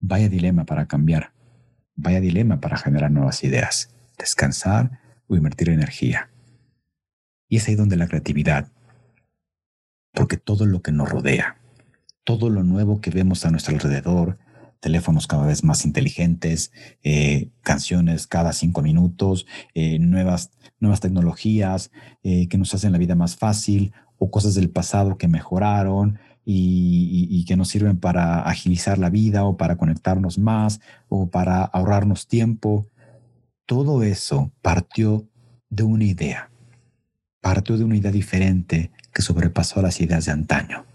Vaya 0.00 0.28
dilema 0.28 0.64
para 0.64 0.86
cambiar 0.86 1.32
Vaya 2.00 2.20
dilema 2.20 2.60
para 2.60 2.76
generar 2.76 3.10
nuevas 3.10 3.42
ideas, 3.42 3.92
descansar 4.16 5.00
o 5.26 5.34
invertir 5.34 5.68
energía. 5.68 6.30
Y 7.48 7.56
es 7.56 7.66
ahí 7.66 7.74
donde 7.74 7.96
la 7.96 8.06
creatividad, 8.06 8.70
porque 10.12 10.36
todo 10.36 10.64
lo 10.64 10.80
que 10.80 10.92
nos 10.92 11.08
rodea, 11.08 11.58
todo 12.22 12.50
lo 12.50 12.62
nuevo 12.62 13.00
que 13.00 13.10
vemos 13.10 13.44
a 13.44 13.50
nuestro 13.50 13.74
alrededor, 13.74 14.38
teléfonos 14.80 15.26
cada 15.26 15.46
vez 15.46 15.64
más 15.64 15.84
inteligentes, 15.84 16.72
eh, 17.02 17.50
canciones 17.62 18.26
cada 18.26 18.52
cinco 18.52 18.82
minutos, 18.82 19.46
eh, 19.74 19.98
nuevas, 19.98 20.50
nuevas 20.80 21.00
tecnologías 21.00 21.90
eh, 22.22 22.48
que 22.48 22.58
nos 22.58 22.74
hacen 22.74 22.92
la 22.92 22.98
vida 22.98 23.14
más 23.14 23.36
fácil 23.36 23.92
o 24.18 24.30
cosas 24.30 24.54
del 24.54 24.70
pasado 24.70 25.18
que 25.18 25.28
mejoraron 25.28 26.18
y, 26.44 27.44
que 27.46 27.56
nos 27.56 27.68
sirven 27.68 27.98
para 27.98 28.40
agilizar 28.42 28.98
la 28.98 29.10
vida 29.10 29.44
o 29.44 29.56
para 29.56 29.76
conectarnos 29.76 30.38
más 30.38 30.80
o 31.08 31.28
para 31.28 31.62
ahorrarnos 31.62 32.26
tiempo. 32.26 32.86
Todo 33.66 34.02
eso 34.02 34.50
partió 34.62 35.28
de 35.68 35.82
una 35.82 36.04
idea, 36.04 36.50
partió 37.42 37.76
de 37.76 37.84
una 37.84 37.96
idea 37.96 38.10
diferente 38.10 38.90
que 39.12 39.20
sobrepasó 39.20 39.82
las 39.82 40.00
ideas 40.00 40.24
de 40.24 40.32
antaño 40.32 40.86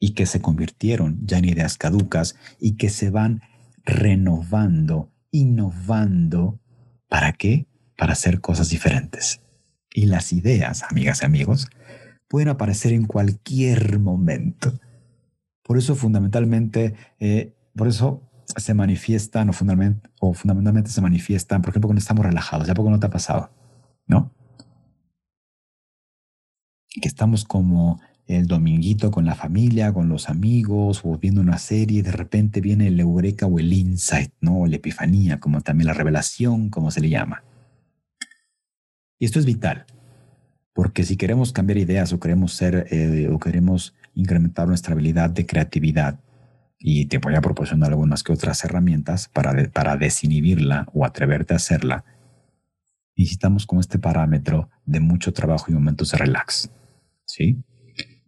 y 0.00 0.14
que 0.14 0.26
se 0.26 0.40
convirtieron 0.40 1.18
ya 1.24 1.38
en 1.38 1.46
ideas 1.46 1.76
caducas 1.76 2.36
y 2.60 2.76
que 2.76 2.88
se 2.88 3.10
van 3.10 3.42
renovando, 3.84 5.12
innovando. 5.30 6.60
¿Para 7.08 7.32
qué? 7.32 7.66
Para 7.96 8.12
hacer 8.12 8.40
cosas 8.40 8.68
diferentes. 8.70 9.40
Y 9.92 10.06
las 10.06 10.32
ideas, 10.32 10.84
amigas 10.84 11.22
y 11.22 11.26
amigos, 11.26 11.68
pueden 12.28 12.48
aparecer 12.48 12.92
en 12.92 13.06
cualquier 13.06 13.98
momento. 13.98 14.78
Por 15.62 15.78
eso 15.78 15.94
fundamentalmente, 15.94 16.94
eh, 17.18 17.54
por 17.74 17.88
eso 17.88 18.22
se 18.56 18.74
manifiestan 18.74 19.50
o 19.50 19.52
fundamentalmente, 19.52 20.10
o 20.20 20.32
fundamentalmente 20.32 20.90
se 20.90 21.00
manifiestan, 21.00 21.62
por 21.62 21.70
ejemplo, 21.70 21.88
cuando 21.88 22.00
estamos 22.00 22.24
relajados. 22.24 22.66
¿Ya 22.66 22.74
poco 22.74 22.90
no 22.90 23.00
te 23.00 23.06
ha 23.06 23.10
pasado? 23.10 23.50
¿No? 24.06 24.32
Que 27.00 27.08
estamos 27.08 27.44
como 27.44 28.00
el 28.28 28.46
dominguito 28.46 29.10
con 29.10 29.24
la 29.24 29.34
familia, 29.34 29.92
con 29.92 30.08
los 30.08 30.28
amigos 30.28 31.00
o 31.02 31.16
viendo 31.18 31.40
una 31.40 31.56
serie, 31.58 32.02
de 32.02 32.12
repente 32.12 32.60
viene 32.60 32.88
el 32.88 33.00
eureka 33.00 33.46
o 33.46 33.58
el 33.58 33.72
insight, 33.72 34.32
¿no? 34.40 34.60
O 34.60 34.66
la 34.66 34.76
epifanía, 34.76 35.40
como 35.40 35.62
también 35.62 35.86
la 35.86 35.94
revelación, 35.94 36.68
como 36.68 36.90
se 36.90 37.00
le 37.00 37.08
llama. 37.08 37.42
Y 39.18 39.24
esto 39.24 39.38
es 39.38 39.46
vital, 39.46 39.86
porque 40.74 41.04
si 41.04 41.16
queremos 41.16 41.52
cambiar 41.52 41.78
ideas 41.78 42.12
o 42.12 42.20
queremos 42.20 42.52
ser 42.52 42.86
eh, 42.90 43.28
o 43.32 43.38
queremos 43.38 43.94
incrementar 44.14 44.68
nuestra 44.68 44.92
habilidad 44.92 45.30
de 45.30 45.46
creatividad, 45.46 46.20
y 46.78 47.06
te 47.06 47.18
voy 47.18 47.34
a 47.34 47.40
proporcionar 47.40 47.90
algunas 47.90 48.22
que 48.22 48.32
otras 48.32 48.62
herramientas 48.64 49.28
para, 49.28 49.68
para 49.70 49.96
desinhibirla 49.96 50.86
o 50.92 51.04
atreverte 51.04 51.54
a 51.54 51.56
hacerla, 51.56 52.04
necesitamos 53.16 53.66
con 53.66 53.80
este 53.80 53.98
parámetro 53.98 54.70
de 54.84 55.00
mucho 55.00 55.32
trabajo 55.32 55.66
y 55.68 55.74
momentos 55.74 56.12
de 56.12 56.18
relax. 56.18 56.70
¿Sí? 57.24 57.58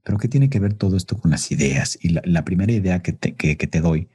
Pero 0.02 0.18
¿qué 0.18 0.28
tiene 0.28 0.48
que 0.48 0.60
ver 0.60 0.74
todo 0.74 0.96
esto 0.96 1.16
con 1.18 1.30
las 1.30 1.50
ideas? 1.50 1.98
Y 2.00 2.10
la, 2.10 2.44
primera 2.44 2.72
idea 2.72 3.02
que 3.02 3.12
te, 3.12 3.34
que, 3.34 3.54
te 3.54 3.80
doy 3.80 4.08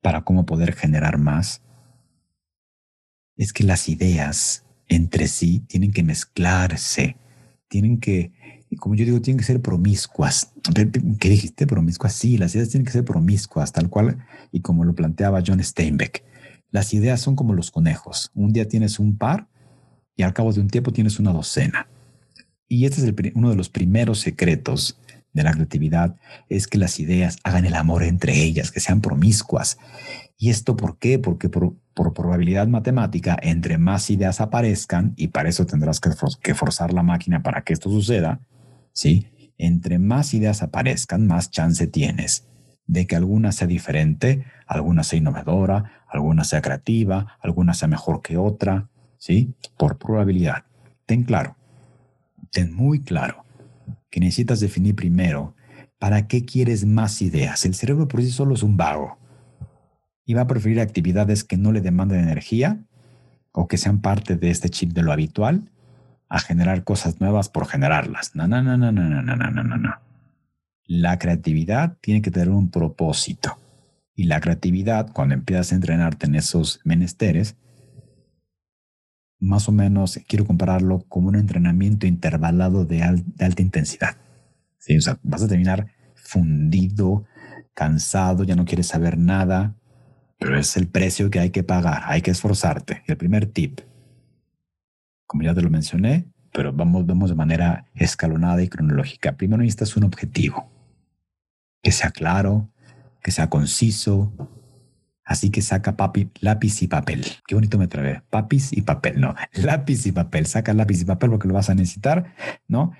para 0.00 0.22
cómo 0.22 0.46
poder 0.46 0.74
generar 0.74 1.18
más 1.18 1.62
es 3.36 3.52
que 3.52 3.64
las 3.64 3.88
ideas 3.88 4.64
entre 4.88 5.28
sí 5.28 5.60
tienen 5.60 5.92
que 5.92 6.02
mezclarse, 6.02 7.16
tienen 7.68 7.98
que, 7.98 8.32
como 8.78 8.94
yo 8.94 9.04
digo, 9.04 9.20
tienen 9.20 9.38
que 9.38 9.44
ser 9.44 9.60
promiscuas. 9.60 10.52
¿Qué 10.74 11.28
dijiste? 11.28 11.66
Promiscuas. 11.66 12.12
Sí, 12.12 12.38
las 12.38 12.54
ideas 12.54 12.70
tienen 12.70 12.86
que 12.86 12.92
ser 12.92 13.04
promiscuas, 13.04 13.72
tal 13.72 13.88
cual, 13.88 14.24
y 14.52 14.60
como 14.60 14.84
lo 14.84 14.94
planteaba 14.94 15.42
John 15.46 15.62
Steinbeck. 15.62 16.24
Las 16.70 16.94
ideas 16.94 17.20
son 17.20 17.34
como 17.34 17.54
los 17.54 17.70
conejos. 17.70 18.30
Un 18.34 18.52
día 18.52 18.68
tienes 18.68 18.98
un 18.98 19.16
par 19.16 19.48
y 20.16 20.22
al 20.22 20.32
cabo 20.32 20.52
de 20.52 20.60
un 20.60 20.68
tiempo 20.68 20.92
tienes 20.92 21.18
una 21.18 21.32
docena. 21.32 21.88
Y 22.72 22.86
este 22.86 23.04
es 23.04 23.32
uno 23.34 23.50
de 23.50 23.56
los 23.56 23.68
primeros 23.68 24.20
secretos 24.20 24.96
de 25.32 25.42
la 25.42 25.50
creatividad, 25.50 26.14
es 26.48 26.68
que 26.68 26.78
las 26.78 27.00
ideas 27.00 27.38
hagan 27.42 27.64
el 27.64 27.74
amor 27.74 28.04
entre 28.04 28.44
ellas, 28.44 28.70
que 28.70 28.78
sean 28.78 29.00
promiscuas. 29.00 29.76
¿Y 30.38 30.50
esto 30.50 30.76
por 30.76 30.96
qué? 30.98 31.18
Porque 31.18 31.48
por, 31.48 31.74
probabilidad 32.14 32.68
matemática, 32.68 33.36
entre 33.42 33.76
más 33.76 34.08
ideas 34.08 34.40
aparezcan, 34.40 35.14
y 35.16 35.28
para 35.28 35.48
eso 35.48 35.66
tendrás 35.66 35.98
que, 35.98 36.10
que 36.42 36.54
forzar 36.54 36.92
la 36.92 37.02
máquina 37.02 37.42
para 37.42 37.62
que 37.62 37.72
esto 37.72 37.90
suceda, 37.90 38.40
¿sí? 38.92 39.26
Entre 39.58 39.98
más 39.98 40.32
ideas 40.32 40.62
aparezcan, 40.62 41.26
más 41.26 41.50
chance 41.50 41.88
tienes 41.88 42.46
de 42.86 43.06
que 43.08 43.16
alguna 43.16 43.50
sea 43.50 43.66
diferente, 43.66 44.44
alguna 44.66 45.02
sea 45.02 45.18
innovadora, 45.18 46.04
alguna 46.08 46.44
sea 46.44 46.62
creativa, 46.62 47.36
alguna 47.40 47.74
sea 47.74 47.88
mejor 47.88 48.22
que 48.22 48.36
otra, 48.36 48.88
¿sí? 49.18 49.54
Por 49.76 49.98
probabilidad. 49.98 50.64
Ten 51.04 51.24
claro, 51.24 51.56
ten 52.50 52.74
muy 52.74 53.02
claro 53.02 53.44
que 54.10 54.20
necesitas 54.20 54.60
definir 54.60 54.94
primero 54.94 55.54
para 55.98 56.26
qué 56.26 56.44
quieres 56.44 56.84
más 56.84 57.22
ideas. 57.22 57.64
El 57.64 57.74
cerebro 57.74 58.08
por 58.08 58.22
sí 58.22 58.30
solo 58.30 58.54
es 58.54 58.62
un 58.62 58.76
vago 58.76 59.18
y 60.24 60.34
va 60.34 60.42
a 60.42 60.46
preferir 60.46 60.80
actividades 60.80 61.44
que 61.44 61.56
no 61.56 61.72
le 61.72 61.80
demanden 61.80 62.20
energía 62.20 62.84
o 63.52 63.68
que 63.68 63.76
sean 63.76 64.00
parte 64.00 64.36
de 64.36 64.50
este 64.50 64.70
chip 64.70 64.92
de 64.92 65.02
lo 65.02 65.12
habitual 65.12 65.70
a 66.28 66.38
generar 66.38 66.84
cosas 66.84 67.20
nuevas 67.20 67.48
por 67.48 67.66
generarlas. 67.66 68.34
No, 68.34 68.46
no, 68.46 68.62
no, 68.62 68.76
no, 68.76 68.92
no, 68.92 69.08
no, 69.08 69.22
no, 69.22 69.36
no, 69.36 69.64
no, 69.64 69.76
no. 69.76 69.94
La 70.86 71.18
creatividad 71.18 71.98
tiene 72.00 72.22
que 72.22 72.30
tener 72.30 72.48
un 72.48 72.70
propósito. 72.70 73.58
Y 74.14 74.24
la 74.24 74.40
creatividad, 74.40 75.12
cuando 75.12 75.34
empiezas 75.34 75.72
a 75.72 75.74
entrenarte 75.74 76.26
en 76.26 76.36
esos 76.36 76.80
menesteres, 76.84 77.56
más 79.40 79.68
o 79.68 79.72
menos 79.72 80.20
quiero 80.28 80.46
compararlo 80.46 81.04
como 81.08 81.28
un 81.28 81.36
entrenamiento 81.36 82.06
intervalado 82.06 82.84
de, 82.84 83.02
alta 83.02 83.62
intensidad. 83.62 84.16
¿Sí? 84.78 84.96
O 84.96 85.00
sea, 85.00 85.18
vas 85.22 85.42
a 85.42 85.48
terminar 85.48 85.88
fundido, 86.14 87.24
cansado, 87.74 88.44
ya 88.44 88.54
no 88.54 88.64
quieres 88.64 88.86
saber 88.86 89.18
nada, 89.18 89.74
pero 90.38 90.58
es 90.58 90.76
el 90.76 90.86
precio 90.86 91.30
que 91.30 91.40
hay 91.40 91.50
que 91.50 91.62
pagar, 91.62 92.02
hay 92.06 92.22
que 92.22 92.30
esforzarte. 92.30 93.02
El 93.06 93.16
primer 93.16 93.46
tip, 93.46 93.80
como 95.26 95.42
ya 95.42 95.54
te 95.54 95.62
lo 95.62 95.70
mencioné, 95.70 96.26
pero 96.52 96.72
vamos, 96.72 97.06
vamos 97.06 97.30
de 97.30 97.36
manera 97.36 97.86
escalonada 97.94 98.62
y 98.62 98.68
cronológica. 98.68 99.36
Primero 99.36 99.62
necesitas 99.62 99.96
un 99.96 100.04
objetivo, 100.04 100.70
que 101.82 101.92
sea 101.92 102.10
claro, 102.10 102.70
que 103.22 103.30
sea 103.30 103.48
conciso, 103.48 104.32
Así 105.30 105.50
que 105.50 105.62
saca 105.62 105.96
papi, 105.96 106.28
lápiz 106.40 106.82
y 106.82 106.88
papel. 106.88 107.24
Qué 107.46 107.54
bonito 107.54 107.78
me 107.78 107.86
trae. 107.86 108.20
Papis 108.30 108.72
y 108.72 108.82
papel. 108.82 109.20
No, 109.20 109.36
lápiz 109.52 110.04
y 110.04 110.10
papel. 110.10 110.46
Saca 110.46 110.74
lápiz 110.74 111.00
y 111.00 111.04
papel 111.04 111.30
porque 111.30 111.46
lo 111.46 111.54
vas 111.54 111.70
a 111.70 111.74
necesitar, 111.76 112.34
¿no? 112.66 112.90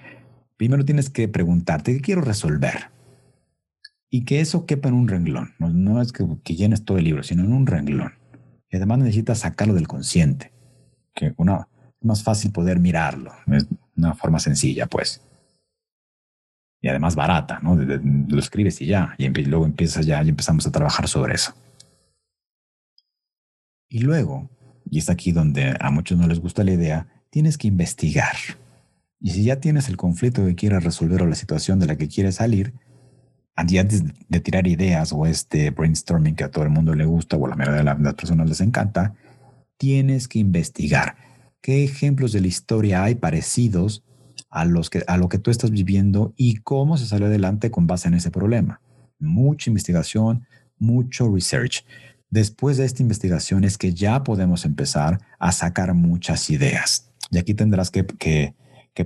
Primero 0.57 0.85
tienes 0.85 1.11
que 1.11 1.27
preguntarte, 1.27 1.93
¿qué 1.93 2.01
quiero 2.01 2.21
resolver? 2.21 2.93
Y 4.11 4.25
que 4.25 4.39
eso 4.39 4.65
quepa 4.65 4.89
en 4.89 4.95
un 4.95 5.09
renglón. 5.09 5.55
No, 5.59 6.01
es 6.01 6.13
que, 6.13 6.55
llenes 6.55 6.85
todo 6.85 6.99
el 6.99 7.05
libro, 7.05 7.25
sino 7.25 7.43
en 7.43 7.53
un 7.53 7.67
renglón. 7.67 8.13
Y 8.71 8.77
además 8.77 8.99
necesitas 8.99 9.41
sacarlo 9.41 9.75
del 9.75 9.89
consciente. 9.89 10.53
Que 11.13 11.35
una, 11.37 11.67
es 12.01 12.07
más 12.07 12.23
fácil 12.23 12.53
poder 12.53 12.79
mirarlo. 12.79 13.33
Es 13.49 13.67
una 13.97 14.15
forma 14.15 14.39
sencilla, 14.39 14.87
pues. 14.87 15.21
Y 16.81 16.87
además 16.87 17.17
barata, 17.17 17.59
¿no? 17.61 17.75
Lo 17.75 18.39
escribes 18.39 18.81
y 18.81 18.87
ya. 18.87 19.17
Y 19.19 19.29
luego 19.31 19.67
empiezas 19.67 20.07
ya 20.07 20.23
y 20.23 20.29
empezamos 20.29 20.65
a 20.69 20.71
trabajar 20.71 21.09
sobre 21.09 21.35
eso. 21.35 21.55
Y 23.91 23.99
luego, 23.99 24.49
y 24.89 24.99
es 24.99 25.11
aquí 25.11 25.33
donde 25.33 25.77
a 25.79 25.91
muchos 25.91 26.17
no 26.17 26.27
les 26.27 26.41
gusta 26.41 26.65
la 26.65 26.73
idea, 26.73 27.09
tienes 27.29 27.59
que 27.59 27.69
investigar. 27.69 28.37
Y 29.21 29.33
si 29.33 29.45
ya 29.45 29.57
tienes 29.57 29.91
el 29.91 29.99
conflicto 29.99 30.47
que 30.47 30.55
quieres 30.55 30.83
resolver 30.83 31.21
o 31.23 31.27
la 31.27 31.35
situación 31.35 31.79
de 31.79 31.87
la 31.87 31.97
que 31.97 32.09
quieres 32.09 32.37
salir, 32.37 32.73
antes 33.57 34.05
de 34.29 34.41
tirar 34.41 34.67
ideas 34.67 35.13
o 35.13 35.27
este 35.27 35.71
brainstorming 35.71 36.35
que 36.35 36.45
a 36.45 36.51
todo 36.51 36.65
el 36.65 36.71
mundo 36.71 36.95
le 36.95 37.05
gusta 37.05 37.37
o 37.37 37.45
a 37.45 37.51
la 37.51 37.57
mayoría 37.57 37.95
de 37.95 38.03
las 38.03 38.15
personas 38.15 38.49
les 38.49 38.63
encanta, 38.63 39.15
tienes 39.77 40.29
que 40.29 40.39
investigar 40.39 41.17
qué 41.61 41.85
ejemplos 41.85 42.33
de 42.33 42.41
la 42.41 42.47
historia 42.47 43.03
hay 43.03 43.17
parecidos 43.17 44.03
a, 44.49 44.65
los 44.65 44.89
que, 44.89 45.05
a 45.07 45.17
lo 45.17 45.29
que 45.29 45.39
tú 45.39 45.51
estás 45.51 45.71
viviendo 45.71 46.33
y 46.37 46.57
cómo 46.57 46.97
se 46.97 47.07
salió 47.07 47.27
adelante 47.27 47.71
con 47.71 47.87
base 47.87 48.09
en 48.09 48.15
ese 48.15 48.31
problema. 48.31 48.81
Mucha 49.19 49.69
investigación, 49.69 50.47
mucho 50.79 51.33
research. 51.33 51.85
Después 52.31 52.77
de 52.77 52.85
esta 52.85 53.03
investigación 53.03 53.65
es 53.65 53.77
que 53.77 53.93
ya 53.93 54.23
podemos 54.23 54.65
empezar 54.65 55.21
a 55.41 55.51
sacar 55.51 55.95
muchas 55.95 56.49
ideas. 56.49 57.11
Y 57.31 57.39
aquí 57.39 57.55
tendrás 57.55 57.91
que, 57.91 58.05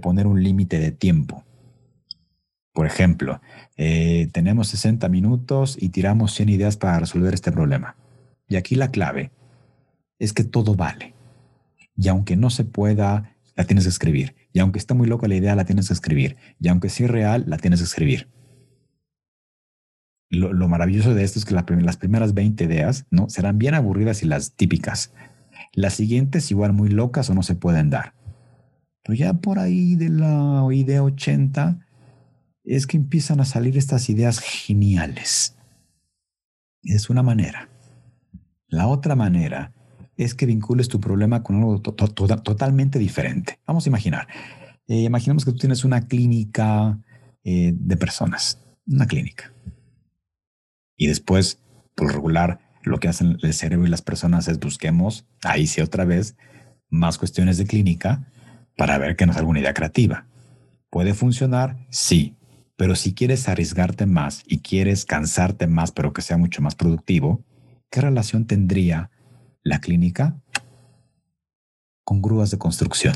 poner 0.02 0.26
un 0.26 0.42
límite 0.42 0.80
de 0.80 0.90
tiempo. 0.90 1.44
Por 2.72 2.86
ejemplo, 2.86 3.40
eh, 3.76 4.28
tenemos 4.32 4.68
60 4.68 5.08
minutos 5.08 5.78
y 5.80 5.90
tiramos 5.90 6.34
100 6.34 6.48
ideas 6.48 6.76
para 6.76 6.98
resolver 6.98 7.32
este 7.32 7.52
problema. 7.52 7.96
Y 8.48 8.56
aquí 8.56 8.74
la 8.74 8.90
clave 8.90 9.30
es 10.18 10.32
que 10.32 10.42
todo 10.42 10.74
vale. 10.74 11.14
Y 11.96 12.08
aunque 12.08 12.36
no 12.36 12.50
se 12.50 12.64
pueda, 12.64 13.36
la 13.54 13.64
tienes 13.64 13.84
que 13.84 13.90
escribir. 13.90 14.34
Y 14.52 14.58
aunque 14.58 14.78
esté 14.80 14.94
muy 14.94 15.06
loca 15.06 15.28
la 15.28 15.36
idea, 15.36 15.54
la 15.54 15.64
tienes 15.64 15.86
que 15.88 15.94
escribir. 15.94 16.36
Y 16.60 16.68
aunque 16.68 16.88
sea 16.88 17.08
real, 17.08 17.44
la 17.46 17.56
tienes 17.56 17.80
que 17.80 17.84
escribir. 17.84 18.28
Lo, 20.34 20.68
maravilloso 20.68 21.14
de 21.14 21.24
esto 21.24 21.38
es 21.38 21.44
que 21.44 21.54
las 21.54 21.96
primeras 21.96 22.34
20 22.34 22.64
ideas 22.64 23.06
¿no? 23.10 23.28
serán 23.28 23.58
bien 23.58 23.74
aburridas 23.74 24.22
y 24.22 24.26
las 24.26 24.52
típicas. 24.52 25.12
Las 25.72 25.94
siguientes 25.94 26.50
igual 26.50 26.72
muy 26.72 26.88
locas 26.88 27.30
o 27.30 27.34
no 27.34 27.42
se 27.42 27.54
pueden 27.54 27.90
dar. 27.90 28.14
Pero 29.02 29.16
ya 29.16 29.34
por 29.34 29.58
ahí 29.58 29.96
de 29.96 30.08
la 30.08 30.66
idea 30.72 31.02
80 31.02 31.78
es 32.64 32.86
que 32.86 32.96
empiezan 32.96 33.40
a 33.40 33.44
salir 33.44 33.76
estas 33.76 34.08
ideas 34.08 34.40
geniales. 34.40 35.56
Es 36.82 37.10
una 37.10 37.22
manera. 37.22 37.68
La 38.68 38.86
otra 38.88 39.14
manera 39.14 39.72
es 40.16 40.34
que 40.34 40.46
vincules 40.46 40.88
tu 40.88 41.00
problema 41.00 41.42
con 41.42 41.56
algo 41.56 41.80
totalmente 41.80 42.98
diferente. 42.98 43.58
Vamos 43.66 43.86
a 43.86 43.88
imaginar. 43.88 44.28
Eh, 44.86 45.02
imaginemos 45.02 45.44
que 45.44 45.52
tú 45.52 45.58
tienes 45.58 45.84
una 45.84 46.06
clínica 46.06 46.98
eh, 47.42 47.72
de 47.74 47.96
personas, 47.96 48.62
una 48.86 49.06
clínica. 49.06 49.52
Y 50.96 51.06
después, 51.06 51.60
por 51.94 52.12
regular, 52.12 52.60
lo 52.82 52.98
que 52.98 53.08
hacen 53.08 53.38
el 53.42 53.54
cerebro 53.54 53.86
y 53.86 53.90
las 53.90 54.02
personas 54.02 54.48
es 54.48 54.58
busquemos, 54.60 55.26
ahí 55.42 55.66
sí 55.66 55.80
otra 55.80 56.04
vez, 56.04 56.36
más 56.90 57.18
cuestiones 57.18 57.58
de 57.58 57.66
clínica 57.66 58.30
para 58.76 58.98
ver 58.98 59.16
que 59.16 59.26
nos 59.26 59.36
alguna 59.36 59.60
idea 59.60 59.74
creativa. 59.74 60.26
¿Puede 60.90 61.14
funcionar? 61.14 61.86
Sí. 61.90 62.36
Pero 62.76 62.96
si 62.96 63.14
quieres 63.14 63.48
arriesgarte 63.48 64.06
más 64.06 64.42
y 64.46 64.60
quieres 64.60 65.04
cansarte 65.04 65.66
más, 65.66 65.92
pero 65.92 66.12
que 66.12 66.22
sea 66.22 66.36
mucho 66.36 66.60
más 66.60 66.74
productivo, 66.74 67.44
¿qué 67.90 68.00
relación 68.00 68.46
tendría 68.46 69.10
la 69.62 69.80
clínica 69.80 70.40
con 72.04 72.20
grúas 72.20 72.50
de 72.50 72.58
construcción? 72.58 73.14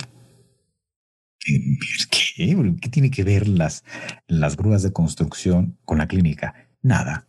¿Qué? 1.40 1.76
¿Qué 2.80 2.88
tiene 2.88 3.10
que 3.10 3.24
ver 3.24 3.48
las, 3.48 3.84
las 4.26 4.56
grúas 4.56 4.82
de 4.82 4.92
construcción 4.92 5.78
con 5.84 5.98
la 5.98 6.06
clínica? 6.08 6.54
Nada. 6.82 7.27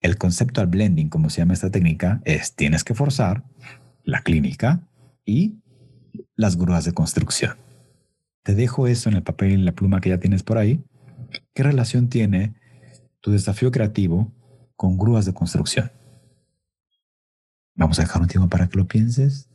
El 0.00 0.16
concepto 0.16 0.60
al 0.60 0.66
blending, 0.66 1.08
como 1.08 1.28
se 1.30 1.42
llama 1.42 1.54
esta 1.54 1.70
técnica, 1.70 2.22
es 2.24 2.54
tienes 2.54 2.84
que 2.84 2.94
forzar 2.94 3.44
la 4.02 4.22
clínica 4.22 4.88
y 5.24 5.58
las 6.36 6.56
grúas 6.56 6.84
de 6.84 6.92
construcción. 6.92 7.56
Te 8.42 8.54
dejo 8.54 8.86
eso 8.86 9.10
en 9.10 9.16
el 9.16 9.22
papel 9.22 9.50
y 9.50 9.54
en 9.54 9.64
la 9.64 9.72
pluma 9.72 10.00
que 10.00 10.08
ya 10.08 10.18
tienes 10.18 10.42
por 10.42 10.56
ahí. 10.56 10.82
¿Qué 11.54 11.62
relación 11.62 12.08
tiene 12.08 12.54
tu 13.20 13.30
desafío 13.30 13.70
creativo 13.70 14.32
con 14.74 14.96
grúas 14.96 15.26
de 15.26 15.34
construcción? 15.34 15.92
Vamos 17.74 17.98
a 17.98 18.02
dejar 18.02 18.22
un 18.22 18.28
tiempo 18.28 18.48
para 18.48 18.68
que 18.68 18.78
lo 18.78 18.88
pienses. 18.88 19.48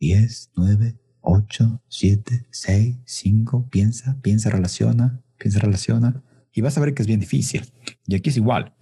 10, 0.00 0.52
9, 0.56 0.98
8, 1.20 1.82
7, 1.88 2.46
6, 2.50 2.96
5. 3.04 3.68
Piensa, 3.70 4.18
piensa, 4.22 4.50
relaciona, 4.50 5.22
piensa, 5.38 5.60
relaciona. 5.60 6.22
Y 6.52 6.60
vas 6.60 6.76
a 6.76 6.80
ver 6.80 6.94
que 6.94 7.02
es 7.02 7.06
bien 7.06 7.20
difícil. 7.20 7.62
Y 8.06 8.16
aquí 8.16 8.30
es 8.30 8.36
igual. 8.36 8.74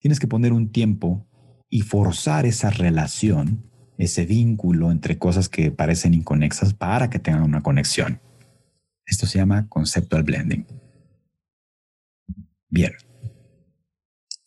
Tienes 0.00 0.18
que 0.18 0.26
poner 0.26 0.52
un 0.52 0.72
tiempo 0.72 1.26
y 1.68 1.82
forzar 1.82 2.46
esa 2.46 2.70
relación, 2.70 3.70
ese 3.98 4.26
vínculo 4.26 4.90
entre 4.90 5.18
cosas 5.18 5.48
que 5.48 5.70
parecen 5.70 6.14
inconexas 6.14 6.74
para 6.74 7.10
que 7.10 7.18
tengan 7.18 7.42
una 7.42 7.62
conexión. 7.62 8.20
Esto 9.06 9.26
se 9.26 9.38
llama 9.38 9.68
conceptual 9.68 10.22
blending. 10.22 10.66
Bien. 12.68 12.92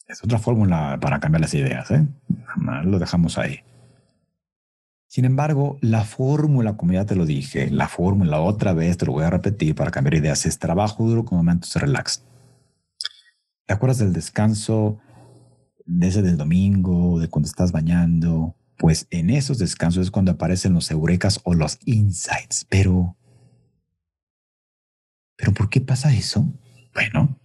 Es 0.08 0.24
otra 0.24 0.40
fórmula 0.40 0.98
para 1.00 1.20
cambiar 1.20 1.42
las 1.42 1.54
ideas. 1.54 1.92
¿eh? 1.92 2.08
Lo 2.84 3.00
dejamos 3.00 3.38
ahí. 3.38 3.60
Sin 5.08 5.26
embargo, 5.26 5.78
la 5.82 6.04
fórmula, 6.04 6.76
como 6.76 6.94
ya 6.94 7.06
te 7.06 7.16
lo 7.16 7.28
dije, 7.28 7.70
la 7.70 7.88
fórmula 7.88 8.40
otra 8.40 8.74
vez, 8.74 8.98
te 8.98 9.06
lo 9.06 9.12
voy 9.12 9.24
a 9.24 9.30
repetir 9.30 9.76
para 9.76 9.92
cambiar 9.92 10.16
ideas, 10.16 10.48
es 10.48 10.58
trabajo 10.58 11.04
duro 11.04 11.24
con 11.24 11.38
momentos 11.38 11.72
de 11.72 11.82
relax. 11.82 12.26
¿Te 13.68 13.74
acuerdas 13.74 14.00
del 14.00 14.12
descanso 14.12 15.00
de 15.86 16.08
ese 16.08 16.22
del 16.22 16.38
domingo, 16.38 17.20
de 17.20 17.30
cuando 17.30 17.48
estás 17.48 17.72
bañando, 17.72 18.56
pues 18.78 19.08
en 19.12 19.30
esos 19.30 19.58
descansos 19.58 20.04
es 20.04 20.12
cuando 20.12 20.32
aparecen 20.32 20.74
los 20.74 20.90
eurekas 20.92 21.40
o 21.44 21.54
los 21.54 21.80
insights. 21.86 22.66
Pero, 22.70 23.18
pero 25.36 25.54
¿por 25.54 25.70
qué 25.70 25.82
pasa 25.82 26.14
eso? 26.14 26.52
Bueno, 26.94 27.40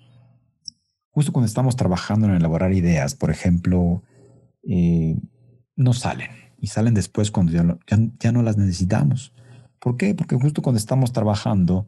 justo 1.10 1.32
cuando 1.32 1.46
estamos 1.46 1.76
trabajando 1.76 2.26
en 2.26 2.34
elaborar 2.34 2.72
ideas, 2.72 3.14
por 3.14 3.30
ejemplo, 3.30 4.02
eh, 4.62 5.16
no 5.76 5.92
salen 5.92 6.30
y 6.60 6.66
salen 6.68 6.94
después 6.94 7.30
cuando 7.30 7.52
ya, 7.52 7.78
ya 8.18 8.32
no 8.32 8.42
las 8.42 8.56
necesitamos. 8.56 9.32
¿Por 9.78 9.96
qué? 9.96 10.14
Porque 10.14 10.36
justo 10.36 10.60
cuando 10.60 10.78
estamos 10.78 11.12
trabajando, 11.12 11.86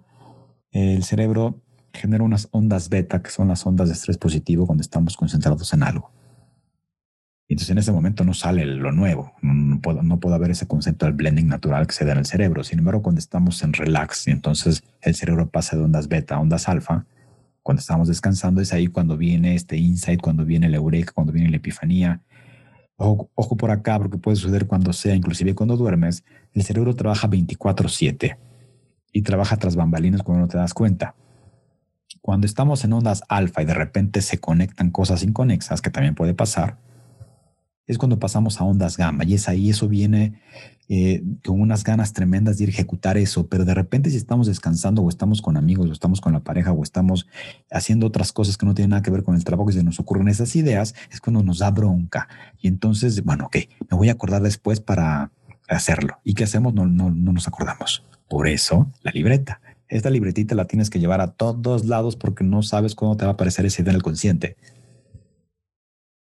el 0.70 1.02
cerebro 1.02 1.60
genera 1.92 2.22
unas 2.22 2.48
ondas 2.52 2.88
beta, 2.88 3.22
que 3.22 3.30
son 3.30 3.48
las 3.48 3.66
ondas 3.66 3.88
de 3.88 3.94
estrés 3.94 4.16
positivo 4.16 4.66
cuando 4.66 4.82
estamos 4.82 5.16
concentrados 5.16 5.72
en 5.72 5.82
algo. 5.82 6.12
Entonces 7.50 7.70
en 7.70 7.78
ese 7.78 7.90
momento 7.90 8.24
no 8.24 8.32
sale 8.32 8.64
lo 8.64 8.92
nuevo, 8.92 9.32
no 9.42 9.80
puedo, 9.80 10.02
no 10.02 10.20
puedo 10.20 10.36
haber 10.36 10.52
ese 10.52 10.68
concepto 10.68 11.06
del 11.06 11.16
blending 11.16 11.48
natural 11.48 11.88
que 11.88 11.92
se 11.92 12.04
da 12.04 12.12
en 12.12 12.18
el 12.18 12.26
cerebro. 12.26 12.62
Sin 12.62 12.78
embargo, 12.78 13.02
cuando 13.02 13.18
estamos 13.18 13.64
en 13.64 13.72
relax 13.72 14.28
y 14.28 14.30
entonces 14.30 14.84
el 15.00 15.16
cerebro 15.16 15.50
pasa 15.50 15.76
de 15.76 15.82
ondas 15.82 16.06
beta 16.06 16.36
a 16.36 16.40
ondas 16.40 16.68
alfa, 16.68 17.06
cuando 17.64 17.80
estamos 17.80 18.06
descansando 18.06 18.60
es 18.60 18.72
ahí 18.72 18.86
cuando 18.86 19.16
viene 19.16 19.56
este 19.56 19.76
insight, 19.76 20.20
cuando 20.20 20.44
viene 20.44 20.68
el 20.68 20.76
eureka, 20.76 21.12
cuando 21.12 21.32
viene 21.32 21.50
la 21.50 21.56
epifanía. 21.56 22.22
Ojo, 22.94 23.28
ojo 23.34 23.56
por 23.56 23.72
acá 23.72 23.98
porque 23.98 24.18
puede 24.18 24.36
suceder 24.36 24.68
cuando 24.68 24.92
sea, 24.92 25.16
inclusive 25.16 25.56
cuando 25.56 25.76
duermes, 25.76 26.22
el 26.54 26.62
cerebro 26.62 26.94
trabaja 26.94 27.26
24/7 27.26 28.38
y 29.12 29.22
trabaja 29.22 29.56
tras 29.56 29.74
bambalinas 29.74 30.22
cuando 30.22 30.42
no 30.42 30.48
te 30.48 30.56
das 30.56 30.72
cuenta. 30.72 31.16
Cuando 32.20 32.46
estamos 32.46 32.84
en 32.84 32.92
ondas 32.92 33.24
alfa 33.28 33.60
y 33.62 33.64
de 33.64 33.74
repente 33.74 34.20
se 34.20 34.38
conectan 34.38 34.92
cosas 34.92 35.24
inconexas, 35.24 35.82
que 35.82 35.90
también 35.90 36.14
puede 36.14 36.34
pasar, 36.34 36.78
es 37.90 37.98
cuando 37.98 38.20
pasamos 38.20 38.60
a 38.60 38.64
ondas 38.64 38.96
gamma 38.96 39.24
y 39.24 39.34
es 39.34 39.48
ahí, 39.48 39.68
eso 39.68 39.88
viene 39.88 40.40
eh, 40.88 41.22
con 41.44 41.60
unas 41.60 41.82
ganas 41.82 42.12
tremendas 42.12 42.58
de 42.58 42.66
ejecutar 42.66 43.18
eso, 43.18 43.48
pero 43.48 43.64
de 43.64 43.74
repente 43.74 44.10
si 44.10 44.16
estamos 44.16 44.46
descansando 44.46 45.02
o 45.02 45.08
estamos 45.08 45.42
con 45.42 45.56
amigos 45.56 45.88
o 45.88 45.92
estamos 45.92 46.20
con 46.20 46.32
la 46.32 46.40
pareja 46.40 46.70
o 46.70 46.84
estamos 46.84 47.26
haciendo 47.70 48.06
otras 48.06 48.32
cosas 48.32 48.56
que 48.56 48.64
no 48.64 48.74
tienen 48.74 48.90
nada 48.90 49.02
que 49.02 49.10
ver 49.10 49.24
con 49.24 49.34
el 49.34 49.42
trabajo 49.42 49.70
y 49.70 49.72
se 49.72 49.82
nos 49.82 49.98
ocurren 49.98 50.28
esas 50.28 50.54
ideas, 50.54 50.94
es 51.10 51.20
cuando 51.20 51.42
nos 51.42 51.58
da 51.58 51.70
bronca. 51.72 52.28
Y 52.60 52.68
entonces, 52.68 53.24
bueno, 53.24 53.46
ok, 53.46 53.56
me 53.90 53.96
voy 53.96 54.08
a 54.08 54.12
acordar 54.12 54.42
después 54.42 54.80
para 54.80 55.32
hacerlo. 55.68 56.18
¿Y 56.22 56.34
qué 56.34 56.44
hacemos? 56.44 56.74
No, 56.74 56.86
no, 56.86 57.10
no 57.10 57.32
nos 57.32 57.48
acordamos. 57.48 58.04
Por 58.28 58.46
eso, 58.46 58.88
la 59.02 59.10
libreta. 59.10 59.60
Esta 59.88 60.10
libretita 60.10 60.54
la 60.54 60.66
tienes 60.66 60.90
que 60.90 61.00
llevar 61.00 61.20
a 61.20 61.32
todos 61.32 61.86
lados 61.86 62.14
porque 62.14 62.44
no 62.44 62.62
sabes 62.62 62.94
cuándo 62.94 63.16
te 63.16 63.24
va 63.24 63.32
a 63.32 63.34
aparecer 63.34 63.66
esa 63.66 63.82
idea 63.82 63.90
en 63.90 63.96
el 63.96 64.02
consciente. 64.04 64.56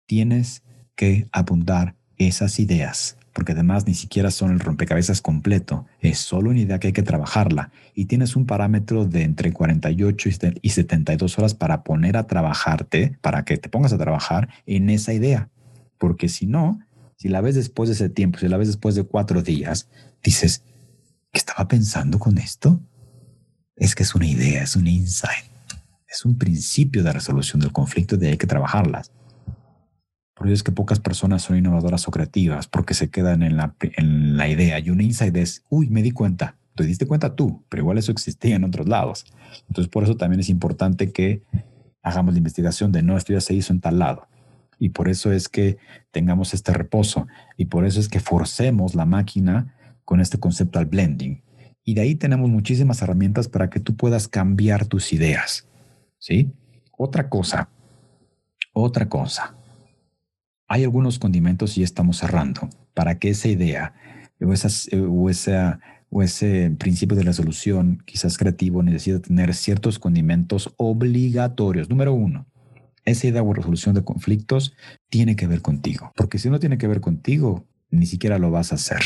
Tienes 0.06 0.62
que 0.94 1.28
apuntar 1.32 1.94
esas 2.16 2.58
ideas, 2.58 3.16
porque 3.32 3.52
además 3.52 3.86
ni 3.86 3.94
siquiera 3.94 4.30
son 4.30 4.52
el 4.52 4.60
rompecabezas 4.60 5.20
completo, 5.20 5.86
es 6.00 6.18
solo 6.18 6.50
una 6.50 6.60
idea 6.60 6.78
que 6.78 6.88
hay 6.88 6.92
que 6.92 7.02
trabajarla 7.02 7.70
y 7.94 8.06
tienes 8.06 8.36
un 8.36 8.46
parámetro 8.46 9.06
de 9.06 9.22
entre 9.22 9.52
48 9.52 10.28
y 10.60 10.70
72 10.70 11.38
horas 11.38 11.54
para 11.54 11.82
poner 11.82 12.16
a 12.16 12.26
trabajarte, 12.26 13.16
para 13.20 13.44
que 13.44 13.56
te 13.56 13.68
pongas 13.68 13.92
a 13.92 13.98
trabajar 13.98 14.48
en 14.66 14.90
esa 14.90 15.12
idea, 15.12 15.50
porque 15.98 16.28
si 16.28 16.46
no, 16.46 16.80
si 17.16 17.28
la 17.28 17.40
ves 17.40 17.54
después 17.54 17.88
de 17.88 17.94
ese 17.94 18.08
tiempo, 18.08 18.38
si 18.38 18.48
la 18.48 18.56
ves 18.56 18.68
después 18.68 18.94
de 18.94 19.04
cuatro 19.04 19.42
días, 19.42 19.88
dices, 20.22 20.64
¿qué 21.32 21.38
estaba 21.38 21.68
pensando 21.68 22.18
con 22.18 22.38
esto? 22.38 22.80
Es 23.76 23.94
que 23.94 24.02
es 24.02 24.14
una 24.14 24.26
idea, 24.26 24.62
es 24.62 24.76
un 24.76 24.86
insight, 24.86 25.44
es 26.08 26.24
un 26.24 26.36
principio 26.36 27.02
de 27.02 27.12
resolución 27.12 27.60
del 27.60 27.72
conflicto 27.72 28.18
y 28.20 28.26
hay 28.26 28.36
que 28.36 28.46
trabajarlas. 28.46 29.12
Por 30.42 30.48
eso 30.48 30.54
es 30.54 30.62
que 30.64 30.72
pocas 30.72 30.98
personas 30.98 31.42
son 31.42 31.56
innovadoras 31.56 32.08
o 32.08 32.10
creativas 32.10 32.66
porque 32.66 32.94
se 32.94 33.10
quedan 33.10 33.44
en 33.44 33.56
la, 33.56 33.76
en 33.80 34.36
la 34.36 34.48
idea. 34.48 34.80
Y 34.80 34.90
un 34.90 35.00
insight 35.00 35.36
es, 35.36 35.64
uy, 35.68 35.88
me 35.88 36.02
di 36.02 36.10
cuenta. 36.10 36.56
Te 36.74 36.82
diste 36.82 37.06
cuenta 37.06 37.36
tú, 37.36 37.62
pero 37.68 37.82
igual 37.84 37.96
eso 37.96 38.10
existía 38.10 38.56
en 38.56 38.64
otros 38.64 38.88
lados. 38.88 39.24
Entonces, 39.68 39.88
por 39.88 40.02
eso 40.02 40.16
también 40.16 40.40
es 40.40 40.48
importante 40.48 41.12
que 41.12 41.44
hagamos 42.02 42.34
la 42.34 42.38
investigación 42.38 42.90
de 42.90 43.04
no, 43.04 43.16
esto 43.16 43.32
ya 43.32 43.40
se 43.40 43.54
hizo 43.54 43.72
en 43.72 43.80
tal 43.80 44.00
lado. 44.00 44.26
Y 44.80 44.88
por 44.88 45.08
eso 45.08 45.30
es 45.30 45.48
que 45.48 45.78
tengamos 46.10 46.54
este 46.54 46.72
reposo. 46.72 47.28
Y 47.56 47.66
por 47.66 47.86
eso 47.86 48.00
es 48.00 48.08
que 48.08 48.18
forcemos 48.18 48.96
la 48.96 49.06
máquina 49.06 49.76
con 50.04 50.20
este 50.20 50.40
concepto 50.40 50.80
al 50.80 50.86
blending. 50.86 51.40
Y 51.84 51.94
de 51.94 52.00
ahí 52.00 52.16
tenemos 52.16 52.50
muchísimas 52.50 53.00
herramientas 53.00 53.46
para 53.46 53.70
que 53.70 53.78
tú 53.78 53.94
puedas 53.94 54.26
cambiar 54.26 54.86
tus 54.86 55.12
ideas. 55.12 55.68
¿Sí? 56.18 56.50
Otra 56.98 57.28
cosa, 57.28 57.68
otra 58.72 59.08
cosa 59.08 59.54
hay 60.72 60.84
algunos 60.84 61.18
condimentos 61.18 61.76
y 61.76 61.82
estamos 61.82 62.16
cerrando 62.16 62.70
para 62.94 63.18
que 63.18 63.28
esa 63.28 63.48
idea 63.48 63.92
o, 64.40 64.46
o, 64.46 65.28
esa, 65.28 65.80
o 66.08 66.22
ese 66.22 66.74
principio 66.78 67.14
de 67.14 67.24
resolución 67.24 68.02
quizás 68.06 68.38
creativo 68.38 68.82
necesita 68.82 69.20
tener 69.20 69.52
ciertos 69.52 69.98
condimentos 69.98 70.72
obligatorios. 70.78 71.90
Número 71.90 72.14
uno, 72.14 72.46
esa 73.04 73.26
idea 73.26 73.42
o 73.42 73.52
resolución 73.52 73.94
de 73.94 74.02
conflictos 74.02 74.74
tiene 75.10 75.36
que 75.36 75.46
ver 75.46 75.60
contigo, 75.60 76.10
porque 76.16 76.38
si 76.38 76.48
no 76.48 76.58
tiene 76.58 76.78
que 76.78 76.88
ver 76.88 77.02
contigo, 77.02 77.66
ni 77.90 78.06
siquiera 78.06 78.38
lo 78.38 78.50
vas 78.50 78.72
a 78.72 78.76
hacer. 78.76 79.02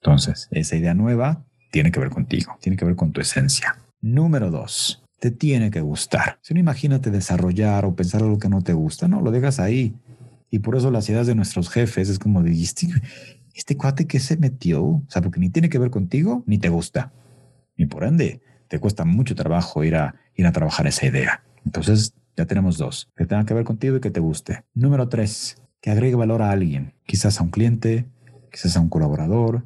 Entonces, 0.00 0.48
esa 0.50 0.74
idea 0.74 0.94
nueva 0.94 1.46
tiene 1.70 1.92
que 1.92 2.00
ver 2.00 2.10
contigo, 2.10 2.58
tiene 2.60 2.76
que 2.76 2.84
ver 2.84 2.96
con 2.96 3.12
tu 3.12 3.20
esencia. 3.20 3.78
Número 4.00 4.50
dos, 4.50 5.00
te 5.20 5.30
tiene 5.30 5.70
que 5.70 5.80
gustar. 5.80 6.40
Si 6.42 6.54
no, 6.54 6.60
imagínate 6.60 7.12
desarrollar 7.12 7.84
o 7.84 7.94
pensar 7.94 8.22
algo 8.22 8.40
que 8.40 8.48
no 8.48 8.62
te 8.62 8.72
gusta, 8.72 9.06
no, 9.06 9.20
lo 9.20 9.30
dejas 9.30 9.60
ahí. 9.60 9.94
Y 10.50 10.60
por 10.60 10.76
eso 10.76 10.90
las 10.90 11.08
ideas 11.08 11.26
de 11.26 11.34
nuestros 11.34 11.68
jefes 11.70 12.08
es 12.08 12.18
como 12.18 12.42
dijiste, 12.42 12.88
este 13.54 13.76
cuate 13.76 14.06
que 14.06 14.20
se 14.20 14.36
metió, 14.36 14.84
o 14.84 15.04
sea, 15.08 15.22
porque 15.22 15.40
ni 15.40 15.50
tiene 15.50 15.68
que 15.68 15.78
ver 15.78 15.90
contigo, 15.90 16.44
ni 16.46 16.58
te 16.58 16.68
gusta. 16.68 17.12
Y 17.76 17.86
por 17.86 18.04
ende, 18.04 18.40
te 18.68 18.78
cuesta 18.78 19.04
mucho 19.04 19.34
trabajo 19.34 19.82
ir 19.84 19.96
a, 19.96 20.14
ir 20.34 20.46
a 20.46 20.52
trabajar 20.52 20.86
esa 20.86 21.06
idea. 21.06 21.42
Entonces, 21.64 22.14
ya 22.36 22.46
tenemos 22.46 22.76
dos, 22.76 23.10
que 23.16 23.24
tengan 23.24 23.46
que 23.46 23.54
ver 23.54 23.64
contigo 23.64 23.96
y 23.96 24.00
que 24.00 24.10
te 24.10 24.20
guste. 24.20 24.64
Número 24.74 25.08
tres, 25.08 25.56
que 25.80 25.90
agregue 25.90 26.14
valor 26.14 26.42
a 26.42 26.50
alguien, 26.50 26.94
quizás 27.06 27.40
a 27.40 27.44
un 27.44 27.50
cliente, 27.50 28.06
quizás 28.52 28.76
a 28.76 28.80
un 28.80 28.88
colaborador, 28.88 29.64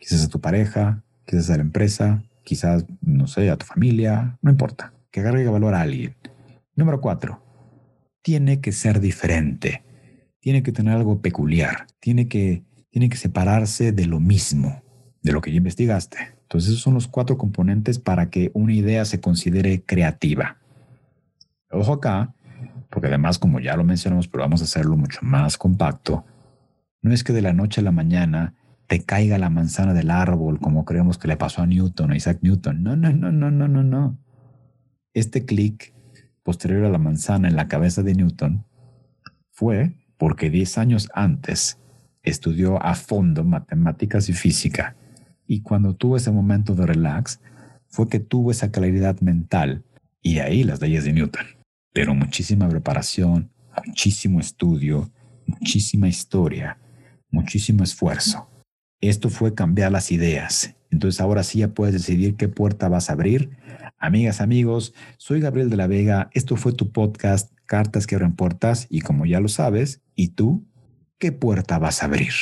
quizás 0.00 0.24
a 0.24 0.28
tu 0.28 0.40
pareja, 0.40 1.02
quizás 1.24 1.50
a 1.50 1.56
la 1.56 1.62
empresa, 1.62 2.24
quizás, 2.42 2.84
no 3.00 3.26
sé, 3.26 3.48
a 3.50 3.56
tu 3.56 3.66
familia, 3.66 4.38
no 4.42 4.50
importa, 4.50 4.92
que 5.10 5.20
agregue 5.20 5.48
valor 5.48 5.74
a 5.74 5.80
alguien. 5.80 6.16
Número 6.74 7.00
cuatro, 7.00 7.42
tiene 8.22 8.60
que 8.60 8.72
ser 8.72 9.00
diferente, 9.00 9.84
tiene 10.44 10.62
que 10.62 10.72
tener 10.72 10.94
algo 10.94 11.22
peculiar, 11.22 11.86
tiene 12.00 12.28
que, 12.28 12.64
tiene 12.90 13.08
que 13.08 13.16
separarse 13.16 13.92
de 13.92 14.04
lo 14.04 14.20
mismo, 14.20 14.82
de 15.22 15.32
lo 15.32 15.40
que 15.40 15.50
ya 15.50 15.56
investigaste. 15.56 16.18
Entonces 16.42 16.72
esos 16.72 16.82
son 16.82 16.92
los 16.92 17.08
cuatro 17.08 17.38
componentes 17.38 17.98
para 17.98 18.28
que 18.28 18.50
una 18.52 18.74
idea 18.74 19.06
se 19.06 19.22
considere 19.22 19.84
creativa. 19.84 20.58
Ojo 21.70 21.94
acá, 21.94 22.34
porque 22.90 23.06
además 23.06 23.38
como 23.38 23.58
ya 23.58 23.74
lo 23.74 23.84
mencionamos, 23.84 24.28
pero 24.28 24.42
vamos 24.42 24.60
a 24.60 24.64
hacerlo 24.64 24.98
mucho 24.98 25.20
más 25.22 25.56
compacto, 25.56 26.26
no 27.00 27.14
es 27.14 27.24
que 27.24 27.32
de 27.32 27.40
la 27.40 27.54
noche 27.54 27.80
a 27.80 27.84
la 27.84 27.90
mañana 27.90 28.52
te 28.86 29.02
caiga 29.02 29.38
la 29.38 29.48
manzana 29.48 29.94
del 29.94 30.10
árbol 30.10 30.60
como 30.60 30.84
creemos 30.84 31.16
que 31.16 31.26
le 31.26 31.38
pasó 31.38 31.62
a 31.62 31.66
Newton, 31.66 32.12
a 32.12 32.16
Isaac 32.16 32.40
Newton. 32.42 32.82
No, 32.82 32.96
no, 32.96 33.10
no, 33.10 33.32
no, 33.32 33.50
no, 33.50 33.66
no, 33.66 33.82
no. 33.82 34.18
Este 35.14 35.46
clic 35.46 35.94
posterior 36.42 36.84
a 36.84 36.90
la 36.90 36.98
manzana 36.98 37.48
en 37.48 37.56
la 37.56 37.66
cabeza 37.66 38.02
de 38.02 38.14
Newton 38.14 38.66
fue 39.50 40.03
porque 40.16 40.50
10 40.50 40.78
años 40.78 41.08
antes 41.14 41.78
estudió 42.22 42.82
a 42.82 42.94
fondo 42.94 43.44
matemáticas 43.44 44.28
y 44.28 44.32
física 44.32 44.96
y 45.46 45.60
cuando 45.60 45.94
tuvo 45.94 46.16
ese 46.16 46.30
momento 46.30 46.74
de 46.74 46.86
relax 46.86 47.40
fue 47.86 48.08
que 48.08 48.20
tuvo 48.20 48.50
esa 48.50 48.70
claridad 48.70 49.20
mental 49.20 49.84
y 50.22 50.38
ahí 50.38 50.64
las 50.64 50.80
leyes 50.80 51.04
de 51.04 51.12
Newton. 51.12 51.44
Pero 51.92 52.14
muchísima 52.14 52.68
preparación, 52.68 53.50
muchísimo 53.86 54.40
estudio, 54.40 55.10
muchísima 55.46 56.08
historia, 56.08 56.78
muchísimo 57.30 57.84
esfuerzo. 57.84 58.48
Esto 59.00 59.28
fue 59.28 59.54
cambiar 59.54 59.92
las 59.92 60.10
ideas. 60.10 60.74
Entonces 60.90 61.20
ahora 61.20 61.42
sí 61.42 61.58
ya 61.58 61.68
puedes 61.68 61.92
decidir 61.92 62.36
qué 62.36 62.48
puerta 62.48 62.88
vas 62.88 63.10
a 63.10 63.12
abrir. 63.12 63.50
Amigas, 63.98 64.40
amigos, 64.40 64.94
soy 65.18 65.40
Gabriel 65.40 65.70
de 65.70 65.76
la 65.76 65.86
Vega. 65.86 66.30
Esto 66.32 66.56
fue 66.56 66.72
tu 66.72 66.90
podcast 66.90 67.52
Cartas 67.66 68.06
que 68.06 68.14
abren 68.14 68.34
puertas 68.34 68.86
y 68.90 69.00
como 69.00 69.24
ya 69.24 69.40
lo 69.40 69.48
sabes, 69.48 70.02
¿y 70.14 70.28
tú 70.28 70.66
qué 71.18 71.32
puerta 71.32 71.78
vas 71.78 72.02
a 72.02 72.06
abrir? 72.06 72.32